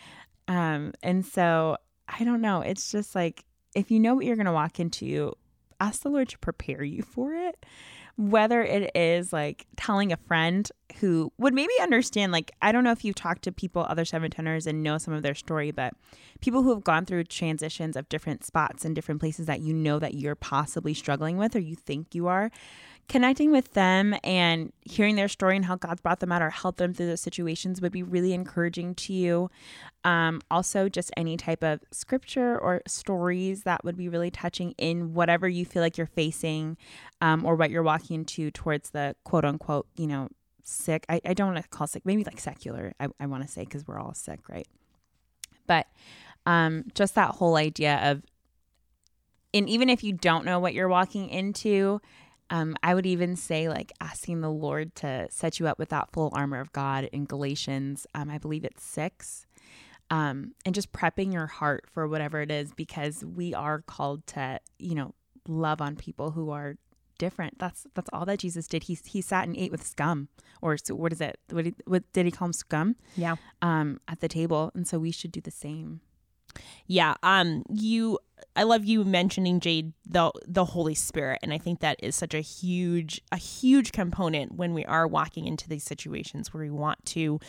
Um, 0.49 0.95
and 1.03 1.27
so 1.27 1.77
I 2.09 2.25
don't 2.25 2.41
know. 2.41 2.63
It's 2.63 2.91
just 2.91 3.15
like 3.15 3.45
if 3.75 3.91
you 3.91 4.01
know 4.01 4.15
what 4.15 4.25
you're 4.25 4.37
going 4.37 4.47
to 4.47 4.53
walk 4.53 4.81
into, 4.81 5.35
ask 5.79 6.01
the 6.01 6.09
Lord 6.09 6.31
to 6.31 6.39
prepare 6.39 6.83
you 6.83 7.03
for 7.03 7.35
it. 7.35 7.67
Whether 8.17 8.63
it 8.63 8.93
is 8.97 9.31
like 9.31 9.67
telling 9.77 10.11
a 10.11 10.17
friend 10.17 10.71
who 11.01 11.31
would 11.37 11.53
maybe 11.53 11.73
understand, 11.83 12.33
like, 12.33 12.53
I 12.63 12.73
don't 12.73 12.85
know 12.85 12.93
if 12.93 13.05
you've 13.05 13.17
talked 13.17 13.43
to 13.43 13.53
people, 13.53 13.85
other 13.87 14.05
seven 14.05 14.31
tenors, 14.31 14.69
and 14.69 14.85
know 14.85 14.99
some 14.99 15.13
of 15.13 15.23
their 15.23 15.35
story, 15.35 15.73
but 15.73 15.95
people 16.41 16.63
who 16.63 16.71
have 16.71 16.85
gone 16.85 17.07
through 17.07 17.25
transitions 17.25 17.97
of 17.97 18.09
different 18.09 18.45
spots 18.45 18.85
and 18.85 18.95
different 18.95 19.21
places 19.21 19.47
that 19.47 19.61
you 19.61 19.75
know 19.75 19.99
that 19.99 20.15
you're 20.15 20.37
possibly 20.37 20.95
struggling 20.95 21.37
with 21.39 21.57
or 21.57 21.59
you 21.59 21.75
think 21.75 22.15
you 22.15 22.29
are, 22.29 22.53
connecting 23.09 23.51
with 23.51 23.73
them 23.75 24.15
and 24.25 24.73
hearing 24.83 25.17
their 25.17 25.29
story 25.29 25.57
and 25.57 25.65
how 25.65 25.77
God's 25.77 26.01
brought 26.01 26.21
them 26.21 26.33
out 26.33 26.43
or 26.43 26.51
helped 26.51 26.79
them 26.79 26.95
through 26.95 27.07
those 27.07 27.21
situations 27.21 27.81
would 27.81 27.93
be 27.93 28.03
really 28.03 28.33
encouraging 28.33 28.95
to 28.95 29.13
you. 29.13 29.51
Um, 30.05 30.41
also, 30.51 30.89
just 30.89 31.11
any 31.17 31.37
type 31.37 31.63
of 31.63 31.81
scripture 31.91 32.59
or 32.59 32.83
stories 32.87 33.63
that 33.65 33.85
would 33.85 33.97
be 33.97 34.09
really 34.09 34.31
touching 34.31 34.75
in 34.79 35.15
whatever 35.15 35.49
you 35.49 35.65
feel 35.65 35.83
like 35.83 35.99
you're 35.99 36.07
facing 36.07 36.77
um, 37.21 37.45
or 37.45 37.57
what 37.57 37.71
you're 37.71 37.83
walking 37.83 38.17
into 38.17 38.51
towards 38.51 38.91
the 38.91 39.17
quote 39.25 39.45
unquote, 39.45 39.87
you 39.97 40.07
know, 40.07 40.29
sick. 40.63 41.05
I, 41.09 41.21
I 41.25 41.35
don't 41.35 41.53
want 41.53 41.63
to 41.63 41.69
call 41.69 41.87
sick, 41.87 42.05
maybe 42.05 42.25
like 42.25 42.41
secular, 42.41 42.95
I, 42.99 43.09
I 43.21 43.27
want 43.27 43.43
to 43.45 43.49
say, 43.49 43.65
because 43.65 43.87
we're 43.87 43.99
all 43.99 44.15
sick, 44.15 44.49
right? 44.49 44.67
But 45.67 45.87
um, 46.47 46.85
just 46.95 47.15
that 47.15 47.31
whole 47.31 47.57
idea 47.57 48.11
of, 48.11 48.23
and 49.53 49.69
even 49.69 49.89
if 49.89 50.03
you 50.03 50.13
don't 50.13 50.45
know 50.45 50.59
what 50.59 50.75
you're 50.75 50.89
walking 50.89 51.29
into, 51.29 52.01
um, 52.51 52.77
I 52.83 52.95
would 52.95 53.07
even 53.07 53.37
say 53.37 53.69
like 53.69 53.93
asking 54.01 54.41
the 54.41 54.51
Lord 54.51 54.95
to 54.97 55.27
set 55.31 55.59
you 55.59 55.67
up 55.67 55.79
with 55.79 55.89
that 55.91 56.11
full 56.13 56.31
armor 56.33 56.61
of 56.61 56.73
God 56.73 57.05
in 57.13 57.25
Galatians, 57.25 58.07
um, 58.15 58.31
I 58.31 58.39
believe 58.39 58.65
it's 58.65 58.85
six, 58.85 59.47
um, 60.11 60.53
and 60.65 60.75
just 60.75 60.93
prepping 60.93 61.33
your 61.33 61.47
heart 61.47 61.87
for 61.91 62.07
whatever 62.07 62.41
it 62.41 62.51
is 62.51 62.73
because 62.73 63.25
we 63.25 63.55
are 63.55 63.81
called 63.81 64.27
to, 64.29 64.61
you 64.79 64.95
know, 64.95 65.15
love 65.49 65.81
on 65.81 65.97
people 65.97 66.33
who 66.33 66.51
are 66.51 66.77
different. 67.19 67.59
That's 67.59 67.87
that's 67.95 68.11
all 68.13 68.25
that 68.27 68.39
Jesus 68.39 68.67
did. 68.67 68.85
He 68.85 68.99
he 69.05 69.21
sat 69.21 69.47
and 69.47 69.57
ate 69.57 69.73
with 69.73 69.87
scum, 69.87 70.29
or 70.61 70.77
so 70.77 70.95
what 70.95 71.13
is 71.13 71.21
it? 71.21 71.39
What, 71.51 71.65
did, 71.65 71.75
what 71.87 72.13
did 72.13 72.27
he 72.27 72.33
call 72.33 72.47
him 72.47 72.53
Scum? 72.53 72.97
Yeah. 73.17 73.37
Um, 73.63 74.01
at 74.09 74.21
the 74.21 74.29
table, 74.29 74.71
and 74.75 74.87
so 74.87 74.99
we 74.99 75.11
should 75.11 75.33
do 75.33 75.41
the 75.41 75.51
same. 75.51 76.01
Yeah. 76.87 77.15
Um. 77.23 77.65
You. 77.69 78.19
I 78.57 78.63
love 78.65 78.85
you 78.85 79.05
mentioning 79.05 79.61
Jade 79.61 79.93
the 80.07 80.33
the 80.47 80.65
Holy 80.65 80.95
Spirit, 80.95 81.41
and 81.43 81.53
I 81.53 81.59
think 81.59 81.81
that 81.81 81.99
is 82.03 82.17
such 82.17 82.35
a 82.35 82.41
huge 82.41 83.21
a 83.33 83.37
huge 83.37 83.93
component 83.93 84.55
when 84.55 84.75
we 84.75 84.85
are 84.85 85.07
walking 85.07 85.47
into 85.47 85.69
these 85.69 85.85
situations 85.85 86.53
where 86.53 86.63
we 86.63 86.71
want 86.71 87.05
to 87.07 87.41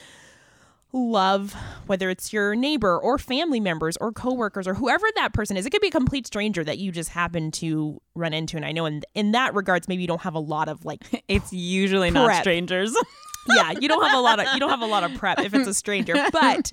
love 0.93 1.53
whether 1.87 2.09
it's 2.09 2.31
your 2.31 2.55
neighbor 2.55 2.97
or 2.97 3.17
family 3.17 3.59
members 3.59 3.97
or 3.97 4.13
coworkers 4.13 4.65
or 4.65 4.73
whoever 4.75 5.05
that 5.15 5.33
person 5.33 5.57
is 5.57 5.65
it 5.65 5.69
could 5.69 5.81
be 5.81 5.89
a 5.89 5.91
complete 5.91 6.25
stranger 6.25 6.63
that 6.63 6.77
you 6.77 6.89
just 6.89 7.09
happen 7.09 7.51
to 7.51 8.01
run 8.13 8.33
into 8.33 8.55
and 8.55 8.65
i 8.65 8.71
know 8.71 8.85
in 8.85 9.01
in 9.13 9.33
that 9.33 9.53
regards 9.53 9.89
maybe 9.89 10.01
you 10.01 10.07
don't 10.07 10.21
have 10.21 10.35
a 10.35 10.39
lot 10.39 10.69
of 10.69 10.85
like 10.85 11.03
It's 11.27 11.51
usually 11.51 12.11
Prep. 12.11 12.27
not 12.27 12.41
strangers. 12.41 12.95
yeah 13.47 13.71
you 13.79 13.87
don't 13.87 14.03
have 14.03 14.17
a 14.17 14.21
lot 14.21 14.39
of 14.39 14.47
you 14.53 14.59
don't 14.59 14.69
have 14.69 14.81
a 14.81 14.85
lot 14.85 15.03
of 15.03 15.13
prep 15.15 15.39
if 15.39 15.53
it's 15.53 15.67
a 15.67 15.73
stranger 15.73 16.13
but 16.31 16.69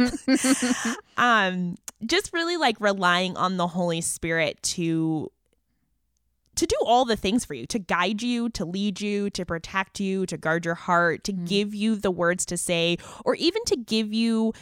um 1.17 1.75
just 2.05 2.33
really 2.33 2.57
like 2.57 2.81
relying 2.81 3.37
on 3.37 3.57
the 3.57 3.67
holy 3.67 4.01
spirit 4.01 4.61
to 4.63 5.31
to 6.55 6.67
do 6.67 6.77
all 6.85 7.05
the 7.05 7.17
things 7.17 7.45
for 7.45 7.55
you 7.55 7.67
to 7.67 7.79
guide 7.79 8.23
you 8.23 8.49
to 8.51 8.65
lead 8.65 9.01
you 9.01 9.31
to 9.31 9.45
protect 9.45 10.01
you 10.01 10.27
to 10.27 10.37
guard 10.37 10.65
your 10.65 10.75
heart 10.75 11.25
to 11.25 11.33
give 11.33 11.75
you 11.75 11.97
the 11.97 12.11
words 12.11 12.45
to 12.47 12.57
say 12.57 12.97
or 13.25 13.35
even 13.37 13.65
to 13.65 13.77
give 13.77 14.13
you 14.13 14.53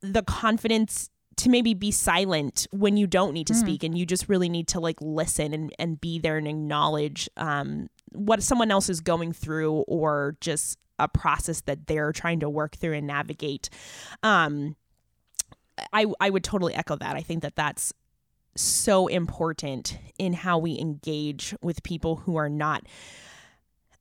the 0.00 0.22
confidence 0.22 1.10
to 1.36 1.48
maybe 1.48 1.72
be 1.72 1.90
silent 1.90 2.66
when 2.70 2.98
you 2.98 3.06
don't 3.06 3.32
need 3.32 3.46
to 3.46 3.54
speak 3.54 3.82
and 3.82 3.96
you 3.96 4.04
just 4.04 4.28
really 4.28 4.48
need 4.48 4.68
to 4.68 4.78
like 4.78 5.00
listen 5.00 5.54
and, 5.54 5.72
and 5.78 5.98
be 5.98 6.18
there 6.18 6.36
and 6.36 6.46
acknowledge 6.46 7.30
um, 7.38 7.88
what 8.12 8.42
someone 8.42 8.70
else 8.70 8.90
is 8.90 9.00
going 9.00 9.32
through 9.32 9.72
or 9.88 10.36
just 10.42 10.76
a 11.00 11.08
process 11.08 11.62
that 11.62 11.86
they're 11.86 12.12
trying 12.12 12.40
to 12.40 12.50
work 12.50 12.76
through 12.76 12.94
and 12.94 13.06
navigate. 13.06 13.70
Um, 14.22 14.76
I, 15.92 16.06
I 16.20 16.30
would 16.30 16.44
totally 16.44 16.74
echo 16.74 16.96
that. 16.96 17.16
I 17.16 17.22
think 17.22 17.42
that 17.42 17.56
that's 17.56 17.92
so 18.56 19.06
important 19.06 19.98
in 20.18 20.32
how 20.32 20.58
we 20.58 20.78
engage 20.78 21.54
with 21.62 21.82
people 21.82 22.16
who 22.16 22.36
are 22.36 22.48
not 22.48 22.84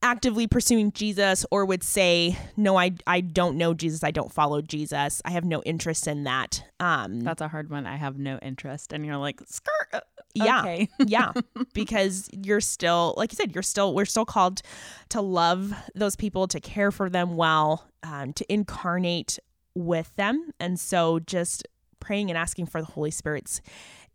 actively 0.02 0.48
pursuing 0.48 0.92
Jesus 0.92 1.46
or 1.52 1.66
would 1.66 1.84
say, 1.84 2.38
no, 2.56 2.78
I, 2.78 2.92
I 3.06 3.22
don't 3.22 3.58
know 3.58 3.74
Jesus. 3.74 4.04
I 4.04 4.12
don't 4.12 4.32
follow 4.32 4.62
Jesus. 4.62 5.22
I 5.26 5.32
have 5.32 5.44
no 5.44 5.62
interest 5.64 6.08
in 6.08 6.24
that. 6.24 6.64
Um, 6.80 7.22
That's 7.22 7.42
a 7.42 7.48
hard 7.48 7.70
one. 7.70 7.86
I 7.86 7.98
have 7.98 8.18
no 8.18 8.38
interest, 8.42 8.94
and 8.94 9.06
you're 9.06 9.18
like, 9.18 9.42
skirt. 9.46 9.90
uh, 9.94 10.00
yeah. 10.34 10.62
Okay. 10.62 10.90
yeah. 11.06 11.32
Because 11.74 12.30
you're 12.32 12.62
still, 12.62 13.14
like 13.18 13.32
you 13.32 13.36
said, 13.36 13.54
you're 13.54 13.64
still, 13.64 13.94
we're 13.94 14.06
still 14.06 14.26
called 14.26 14.62
to 15.10 15.22
love 15.22 15.74
those 15.96 16.16
people, 16.16 16.48
to 16.48 16.60
care 16.60 16.92
for 16.92 17.10
them 17.10 17.36
well, 17.36 17.88
um, 18.04 18.34
to 18.34 18.52
incarnate 18.52 19.40
with 19.76 20.16
them. 20.16 20.52
And 20.60 20.80
so 20.80 21.20
just 21.20 21.68
praying 22.00 22.30
and 22.30 22.38
asking 22.38 22.68
for 22.68 22.82
the 22.82 22.88
Holy 22.88 23.12
Spirit's 23.12 23.62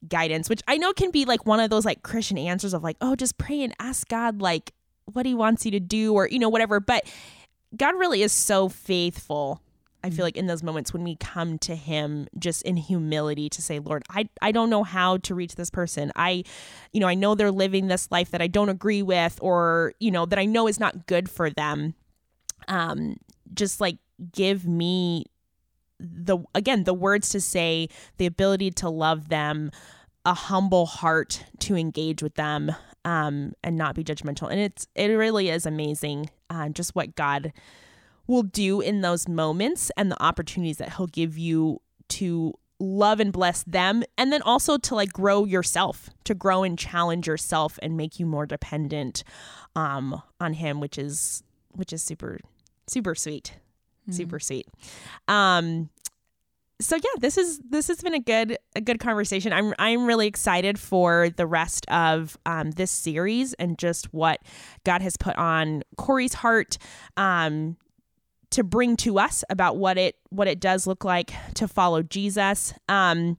guidance, 0.09 0.49
which 0.49 0.62
I 0.68 0.77
know 0.77 0.92
can 0.92 1.11
be 1.11 1.25
like 1.25 1.47
one 1.47 1.61
of 1.61 1.70
those 1.70 1.85
like 1.85 2.03
Christian 2.03 2.38
answers 2.38 2.75
of 2.75 2.83
like, 2.83 2.97
oh, 3.01 3.16
just 3.16 3.38
pray 3.38 3.62
and 3.62 3.75
ask 3.79 4.09
God 4.09 4.40
like 4.40 4.73
what 5.12 5.27
he 5.27 5.35
wants 5.35 5.64
you 5.64 5.71
to 5.73 5.81
do 5.81 6.14
or, 6.14 6.29
you 6.29 6.38
know, 6.38 6.49
whatever. 6.49 6.81
But 6.81 7.05
God 7.77 7.95
really 7.97 8.23
is 8.23 8.33
so 8.33 8.69
faithful. 8.69 9.61
I 10.03 10.11
feel 10.11 10.25
like 10.27 10.37
in 10.37 10.47
those 10.47 10.62
moments 10.62 10.93
when 10.93 11.03
we 11.03 11.17
come 11.17 11.57
to 11.61 11.75
him 11.75 12.29
just 12.38 12.61
in 12.62 12.77
humility 12.77 13.49
to 13.49 13.62
say, 13.62 13.79
Lord, 13.79 14.03
I, 14.11 14.29
I 14.43 14.53
don't 14.53 14.69
know 14.69 14.83
how 14.83 15.17
to 15.19 15.35
reach 15.35 15.55
this 15.55 15.71
person. 15.71 16.12
I, 16.14 16.45
you 16.93 17.01
know, 17.01 17.09
I 17.09 17.14
know 17.14 17.35
they're 17.35 17.51
living 17.51 17.88
this 17.88 18.11
life 18.11 18.31
that 18.33 18.43
I 18.43 18.47
don't 18.47 18.69
agree 18.69 19.01
with 19.01 19.38
or, 19.40 19.95
you 20.01 20.11
know, 20.11 20.27
that 20.27 20.38
I 20.38 20.45
know 20.45 20.69
is 20.69 20.79
not 20.79 21.07
good 21.07 21.31
for 21.31 21.49
them. 21.49 21.95
Um, 22.69 23.17
just 23.55 23.81
like 23.81 23.97
give 24.33 24.67
me 24.67 25.25
the 25.99 26.38
again 26.55 26.85
the 26.85 26.95
words 26.95 27.29
to 27.31 27.40
say 27.40 27.88
the 28.19 28.27
ability 28.27 28.71
to 28.71 28.88
love 28.88 29.29
them 29.29 29.71
a 30.25 30.35
humble 30.35 30.87
heart 30.87 31.45
to 31.61 31.77
engage 31.77 32.23
with 32.23 32.35
them 32.35 32.73
um, 33.05 33.53
and 33.62 33.77
not 33.77 33.95
be 33.95 34.05
judgmental. 34.05 34.51
And 34.51 34.61
it's 34.61 34.87
it 34.95 35.09
really 35.09 35.51
is 35.51 35.67
amazing 35.67 36.31
uh, 36.51 36.69
just 36.69 36.95
what 36.95 37.14
god 37.14 37.53
will 38.27 38.43
do 38.43 38.81
in 38.81 39.03
those 39.03 39.29
moments 39.29 39.90
and 39.97 40.11
the 40.11 40.23
opportunities 40.23 40.79
that 40.79 40.95
he'll 40.95 41.07
give 41.07 41.37
you 41.37 41.81
to 42.09 42.55
love 42.81 43.21
and 43.21 43.33
bless 43.33 43.62
them 43.64 44.03
and 44.19 44.33
then 44.33 44.43
also 44.43 44.77
to 44.77 44.95
like 44.95 45.12
grow 45.12 45.45
yourself 45.45 46.11
to 46.25 46.35
grow 46.35 46.62
and 46.62 46.79
challenge 46.79 47.27
yourself 47.27 47.79
and 47.83 47.97
make 47.97 48.19
you 48.19 48.27
more 48.27 48.47
dependent 48.47 49.23
um, 49.77 50.21
on 50.40 50.55
him 50.55 50.81
which 50.81 50.99
is 50.99 51.43
which 51.73 51.93
is 51.93 52.03
super 52.03 52.40
super 52.87 53.14
sweet. 53.14 53.55
Super 54.11 54.38
sweet. 54.38 54.69
Um 55.29 55.88
so 56.81 56.97
yeah 56.97 57.03
this 57.21 57.39
is 57.39 57.61
this 57.61 57.89
has 57.89 58.01
been 58.01 58.15
a 58.15 58.21
good 58.21 58.59
a 58.75 58.81
good 58.81 58.99
conversation 58.99 59.53
i'm 59.53 59.73
i'm 59.79 60.07
really 60.07 60.27
excited 60.27 60.79
for 60.79 61.31
the 61.37 61.47
rest 61.47 61.87
of 61.89 62.37
um, 62.47 62.73
this 62.73 62.91
series 62.91 63.55
and 63.55 63.79
just 63.79 64.13
what 64.13 64.41
god 64.85 65.01
has 65.01 65.17
put 65.17 65.37
on 65.37 65.83
corey's 65.97 66.35
heart 66.35 66.77
um 67.17 67.77
to 68.51 68.63
bring 68.63 68.97
to 68.97 69.19
us 69.19 69.45
about 69.51 69.77
what 69.77 69.97
it 69.97 70.17
what 70.31 70.49
it 70.49 70.61
does 70.61 70.87
look 70.87 71.05
like 71.05 71.33
to 71.55 71.69
follow 71.69 72.03
jesus 72.03 72.75
um 72.89 73.37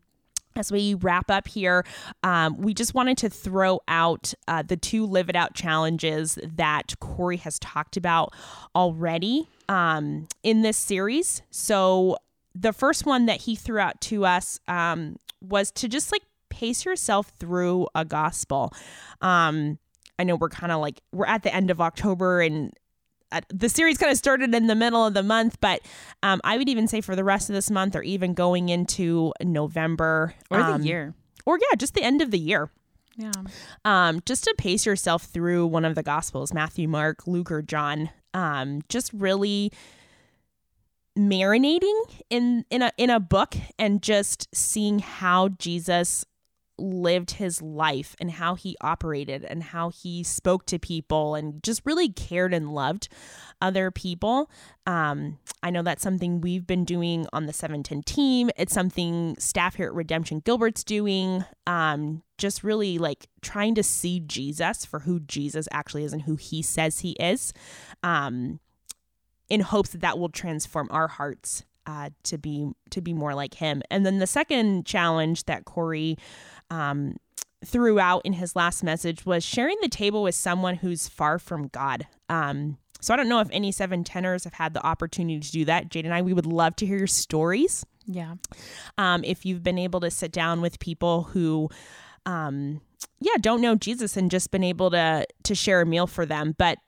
as 0.58 0.72
we 0.72 0.94
wrap 0.94 1.30
up 1.30 1.48
here, 1.48 1.86
um, 2.24 2.58
we 2.58 2.74
just 2.74 2.94
wanted 2.94 3.18
to 3.18 3.30
throw 3.30 3.82
out 3.88 4.34
uh, 4.48 4.64
the 4.64 4.78
two 4.78 5.06
Live 5.06 5.30
It 5.30 5.36
Out 5.36 5.54
challenges 5.54 6.40
that 6.42 6.98
Corey 7.00 7.38
has 7.38 7.60
talked 7.60 7.98
about 7.98 8.34
already 8.74 9.50
um, 9.68 10.28
in 10.44 10.62
this 10.62 10.78
series. 10.78 11.42
So, 11.50 12.18
the 12.56 12.72
first 12.74 13.06
one 13.06 13.26
that 13.26 13.42
he 13.42 13.56
threw 13.56 13.80
out 13.80 14.00
to 14.02 14.26
us 14.26 14.60
um, 14.68 15.18
was 15.42 15.72
to 15.74 15.88
just 15.90 16.12
like 16.12 16.22
pace 16.50 16.86
yourself 16.86 17.32
through 17.38 17.88
a 17.94 18.06
gospel. 18.06 18.74
Um, 19.22 19.78
I 20.18 20.24
know 20.24 20.36
we're 20.38 20.50
kind 20.50 20.72
of 20.72 20.80
like, 20.80 21.02
we're 21.12 21.26
at 21.26 21.44
the 21.44 21.54
end 21.54 21.70
of 21.70 21.82
October 21.82 22.40
and 22.42 22.72
uh, 23.34 23.42
the 23.50 23.68
series 23.68 23.98
kind 23.98 24.12
of 24.12 24.18
started 24.18 24.56
in 24.56 24.68
the 24.68 24.76
middle 24.76 25.06
of 25.06 25.14
the 25.14 25.24
month, 25.24 25.58
but 25.60 25.82
um, 26.24 26.40
I 26.46 26.58
would 26.58 26.70
even 26.70 26.88
say 26.88 27.02
for 27.02 27.16
the 27.16 27.24
rest 27.26 27.50
of 27.50 27.56
this 27.56 27.70
month 27.70 27.96
or 27.96 28.02
even 28.04 28.34
going 28.34 28.70
into 28.70 29.34
November 29.44 30.34
Or 30.50 30.62
um, 30.62 30.82
the 30.82 30.88
year. 30.88 31.14
or 31.46 31.58
yeah, 31.60 31.76
just 31.76 31.94
the 31.96 32.04
end 32.04 32.22
of 32.22 32.32
the 32.32 32.40
year. 32.40 32.70
Yeah. 33.18 33.32
Um, 33.84 34.22
just 34.26 34.44
to 34.46 34.56
pace 34.58 34.86
yourself 34.86 35.24
through 35.24 35.68
one 35.68 35.84
of 35.86 35.96
the 35.96 36.04
Gospels, 36.04 36.54
Matthew, 36.54 36.88
Mark, 36.88 37.28
Luke, 37.28 37.52
or 37.52 37.62
John. 37.62 38.10
Um, 38.34 38.82
just 38.90 39.12
really 39.14 39.72
marinating 41.18 42.02
in 42.30 42.66
in 42.70 42.82
a 42.82 42.92
in 42.98 43.10
a 43.10 43.20
book 43.20 43.56
and 43.80 44.02
just 44.02 44.54
seeing 44.54 45.00
how 45.00 45.50
Jesus 45.50 46.26
lived 46.78 47.32
his 47.32 47.62
life 47.62 48.16
and 48.20 48.32
how 48.32 48.56
he 48.56 48.76
operated 48.82 49.46
and 49.46 49.64
how 49.64 49.90
he 49.90 50.24
spoke 50.24 50.66
to 50.66 50.80
people 50.80 51.36
and 51.36 51.64
just 51.64 51.82
really 51.86 52.10
cared 52.10 52.54
and 52.54 52.74
loved 52.74 53.08
other 53.62 53.92
people. 53.92 54.50
Um, 54.86 55.40
I 55.64 55.70
know 55.70 55.84
that's 55.84 56.04
something 56.04 56.42
we've 56.42 56.68
been 56.68 56.84
doing 56.84 57.28
on 57.32 57.46
the 57.46 57.54
710 57.54 58.04
team. 58.04 58.50
It's 58.58 58.74
something 58.74 59.36
staff 59.40 59.76
here 59.76 59.88
at 59.88 59.94
Redemption 59.94 60.42
Gilbert's 60.42 60.84
doing. 60.84 61.46
Um, 61.66 62.24
just 62.38 62.64
really 62.64 62.98
like 62.98 63.28
trying 63.42 63.76
to 63.76 63.84
see 63.84 64.20
Jesus 64.20 64.86
for 64.86 65.00
who 65.00 65.22
Jesus 65.22 65.68
actually 65.72 66.04
is 66.04 66.12
and 66.12 66.24
who 66.24 66.36
he 66.36 66.62
says 66.62 67.00
he 67.00 67.12
is. 67.14 67.54
Um, 68.04 68.60
in 69.50 69.62
hopes 69.62 69.90
that 69.92 70.02
that 70.02 70.18
will 70.18 70.30
transform 70.30 70.88
our 70.92 71.08
hearts 71.08 71.64
uh, 71.86 72.10
to 72.24 72.38
be 72.38 72.72
to 72.90 73.02
be 73.02 73.14
more 73.14 73.36
like 73.36 73.56
him. 73.56 73.82
And 73.92 74.06
then 74.06 74.20
the 74.20 74.28
second 74.28 74.86
challenge 74.86 75.46
that 75.46 75.66
Corey 75.66 76.18
um, 76.70 77.18
out 78.00 78.22
in 78.26 78.34
his 78.34 78.56
last 78.56 78.84
message 78.84 79.26
was 79.26 79.44
sharing 79.44 79.78
the 79.82 79.90
table 79.90 80.24
with 80.24 80.36
someone 80.36 80.76
who's 80.76 81.08
far 81.08 81.40
from 81.40 81.68
God. 81.68 82.08
Um, 82.30 82.78
so 83.02 83.14
I 83.14 83.18
don't 83.18 83.30
know 83.30 83.40
if 83.40 83.50
any 83.52 83.72
seven 83.72 84.04
tenors 84.04 84.46
have 84.46 84.54
had 84.54 84.74
the 84.74 84.86
opportunity 84.86 85.40
to 85.40 85.52
do 85.52 85.66
that. 85.66 85.90
Jade 85.90 86.06
and 86.06 86.14
I, 86.14 86.22
we 86.22 86.34
would 86.34 86.46
love 86.46 86.76
to 86.78 86.86
hear 86.86 86.98
your 86.98 87.08
stories. 87.08 87.86
Yeah. 88.08 88.36
Um, 88.98 89.24
if 89.24 89.46
you've 89.46 89.64
been 89.64 89.78
able 89.78 90.00
to 90.02 90.12
sit 90.12 90.32
down 90.32 90.62
with 90.62 90.80
people 90.80 91.24
who, 91.24 91.70
um, 92.26 92.82
yeah, 93.20 93.34
don't 93.40 93.62
know 93.62 93.76
Jesus 93.76 94.18
and 94.18 94.32
just 94.32 94.52
been 94.52 94.64
able 94.64 94.92
to 94.92 95.26
to 95.44 95.56
share 95.56 95.82
a 95.82 95.86
meal 95.86 96.08
for 96.08 96.26
them, 96.26 96.56
but 96.58 96.80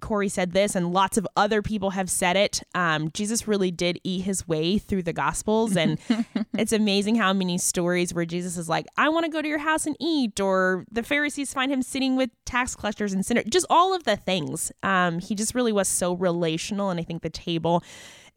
Corey 0.00 0.28
said 0.28 0.52
this, 0.52 0.74
and 0.74 0.92
lots 0.92 1.16
of 1.16 1.26
other 1.36 1.62
people 1.62 1.90
have 1.90 2.08
said 2.08 2.36
it. 2.36 2.62
Um, 2.74 3.10
Jesus 3.12 3.48
really 3.48 3.70
did 3.70 3.98
eat 4.04 4.22
his 4.22 4.46
way 4.46 4.78
through 4.78 5.02
the 5.02 5.12
Gospels, 5.12 5.76
and 5.76 5.98
it's 6.54 6.72
amazing 6.72 7.16
how 7.16 7.32
many 7.32 7.58
stories 7.58 8.14
where 8.14 8.24
Jesus 8.24 8.56
is 8.56 8.68
like, 8.68 8.86
"I 8.96 9.08
want 9.08 9.24
to 9.24 9.30
go 9.30 9.42
to 9.42 9.48
your 9.48 9.58
house 9.58 9.86
and 9.86 9.96
eat," 10.00 10.40
or 10.40 10.84
the 10.90 11.02
Pharisees 11.02 11.52
find 11.52 11.72
him 11.72 11.82
sitting 11.82 12.16
with 12.16 12.30
tax 12.44 12.76
collectors 12.76 13.12
and 13.12 13.26
sinners. 13.26 13.44
Just 13.48 13.66
all 13.68 13.94
of 13.94 14.04
the 14.04 14.16
things. 14.16 14.70
Um, 14.82 15.18
he 15.18 15.34
just 15.34 15.54
really 15.54 15.72
was 15.72 15.88
so 15.88 16.14
relational, 16.14 16.90
and 16.90 17.00
I 17.00 17.02
think 17.02 17.22
the 17.22 17.30
table 17.30 17.82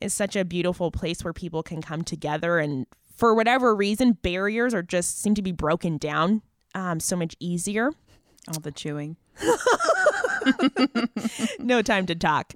is 0.02 0.14
such 0.14 0.36
a 0.36 0.46
beautiful 0.46 0.92
place 0.92 1.24
where 1.24 1.34
people 1.34 1.64
can 1.64 1.82
come 1.82 2.04
together 2.04 2.60
and 2.60 2.86
for 3.16 3.34
whatever 3.34 3.76
reason 3.76 4.14
barriers 4.14 4.74
are 4.74 4.84
just 4.84 5.20
seem 5.20 5.34
to 5.34 5.42
be 5.42 5.52
broken 5.52 5.98
down 5.98 6.42
um, 6.76 7.00
so 7.00 7.16
much 7.16 7.36
easier 7.40 7.92
all 8.48 8.60
the 8.62 8.72
chewing 8.72 9.18
no 11.60 11.82
time 11.82 12.06
to 12.06 12.16
talk 12.16 12.54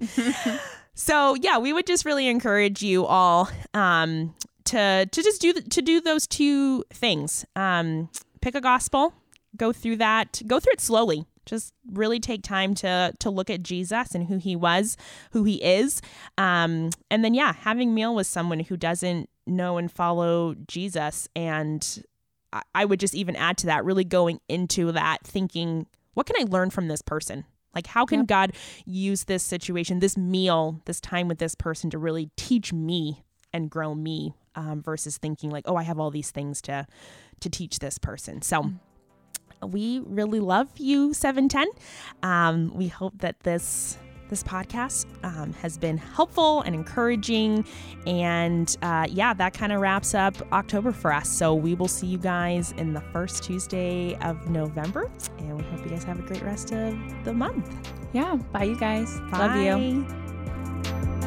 so 0.94 1.34
yeah 1.36 1.58
we 1.58 1.72
would 1.72 1.86
just 1.86 2.04
really 2.04 2.28
encourage 2.28 2.82
you 2.82 3.04
all 3.06 3.48
um, 3.74 4.34
to 4.64 5.06
to 5.06 5.22
just 5.22 5.40
do 5.40 5.52
to 5.52 5.82
do 5.82 6.00
those 6.00 6.26
two 6.26 6.84
things 6.90 7.44
um, 7.56 8.08
pick 8.40 8.54
a 8.54 8.60
gospel 8.60 9.12
go 9.56 9.72
through 9.72 9.96
that 9.96 10.42
go 10.46 10.58
through 10.60 10.72
it 10.72 10.80
slowly 10.80 11.26
just 11.46 11.74
really 11.92 12.20
take 12.20 12.42
time 12.42 12.74
to 12.74 13.12
to 13.18 13.30
look 13.30 13.50
at 13.50 13.62
Jesus 13.62 14.14
and 14.14 14.26
who 14.28 14.38
he 14.38 14.54
was, 14.56 14.96
who 15.32 15.44
he 15.44 15.62
is. 15.62 16.00
Um, 16.38 16.90
and 17.10 17.24
then 17.24 17.34
yeah, 17.34 17.52
having 17.52 17.94
meal 17.94 18.14
with 18.14 18.26
someone 18.26 18.60
who 18.60 18.76
doesn't 18.76 19.28
know 19.46 19.78
and 19.78 19.90
follow 19.90 20.54
Jesus. 20.66 21.28
And 21.34 22.04
I, 22.52 22.62
I 22.74 22.84
would 22.84 23.00
just 23.00 23.14
even 23.14 23.36
add 23.36 23.58
to 23.58 23.66
that, 23.66 23.84
really 23.84 24.04
going 24.04 24.40
into 24.48 24.92
that 24.92 25.18
thinking, 25.24 25.86
what 26.14 26.26
can 26.26 26.36
I 26.38 26.44
learn 26.48 26.70
from 26.70 26.88
this 26.88 27.02
person? 27.02 27.44
Like, 27.74 27.86
how 27.86 28.04
can 28.04 28.20
yep. 28.20 28.26
God 28.26 28.52
use 28.84 29.24
this 29.24 29.42
situation, 29.42 30.00
this 30.00 30.16
meal, 30.16 30.80
this 30.84 31.00
time 31.00 31.28
with 31.28 31.38
this 31.38 31.54
person 31.54 31.90
to 31.90 31.98
really 31.98 32.30
teach 32.36 32.72
me 32.72 33.22
and 33.52 33.70
grow 33.70 33.94
me 33.94 34.34
um, 34.54 34.82
versus 34.82 35.18
thinking 35.18 35.50
like, 35.50 35.64
oh, 35.66 35.76
I 35.76 35.82
have 35.82 35.98
all 35.98 36.10
these 36.10 36.30
things 36.30 36.60
to 36.62 36.86
to 37.40 37.50
teach 37.50 37.78
this 37.78 37.98
person. 37.98 38.42
So. 38.42 38.62
Mm-hmm 38.62 38.76
we 39.64 40.00
really 40.00 40.40
love 40.40 40.68
you, 40.76 41.14
710. 41.14 41.68
Um, 42.22 42.72
we 42.74 42.88
hope 42.88 43.18
that 43.18 43.40
this 43.40 43.96
this 44.32 44.42
podcast 44.42 45.04
um, 45.24 45.52
has 45.52 45.76
been 45.76 45.98
helpful 45.98 46.62
and 46.62 46.74
encouraging. 46.74 47.66
And 48.06 48.74
uh, 48.80 49.06
yeah, 49.10 49.34
that 49.34 49.52
kind 49.52 49.72
of 49.72 49.80
wraps 49.82 50.14
up 50.14 50.34
October 50.52 50.90
for 50.90 51.12
us. 51.12 51.28
So 51.28 51.54
we 51.54 51.74
will 51.74 51.86
see 51.86 52.06
you 52.06 52.16
guys 52.16 52.72
in 52.78 52.94
the 52.94 53.02
first 53.12 53.44
Tuesday 53.44 54.16
of 54.22 54.48
November. 54.48 55.10
And 55.38 55.58
we 55.58 55.62
hope 55.64 55.84
you 55.84 55.90
guys 55.90 56.02
have 56.04 56.18
a 56.18 56.22
great 56.22 56.42
rest 56.42 56.72
of 56.72 56.96
the 57.24 57.34
month. 57.34 57.92
Yeah. 58.14 58.36
Bye, 58.52 58.64
you 58.64 58.78
guys. 58.78 59.20
Bye. 59.30 59.38
Love 59.38 59.84
you. 59.84 61.21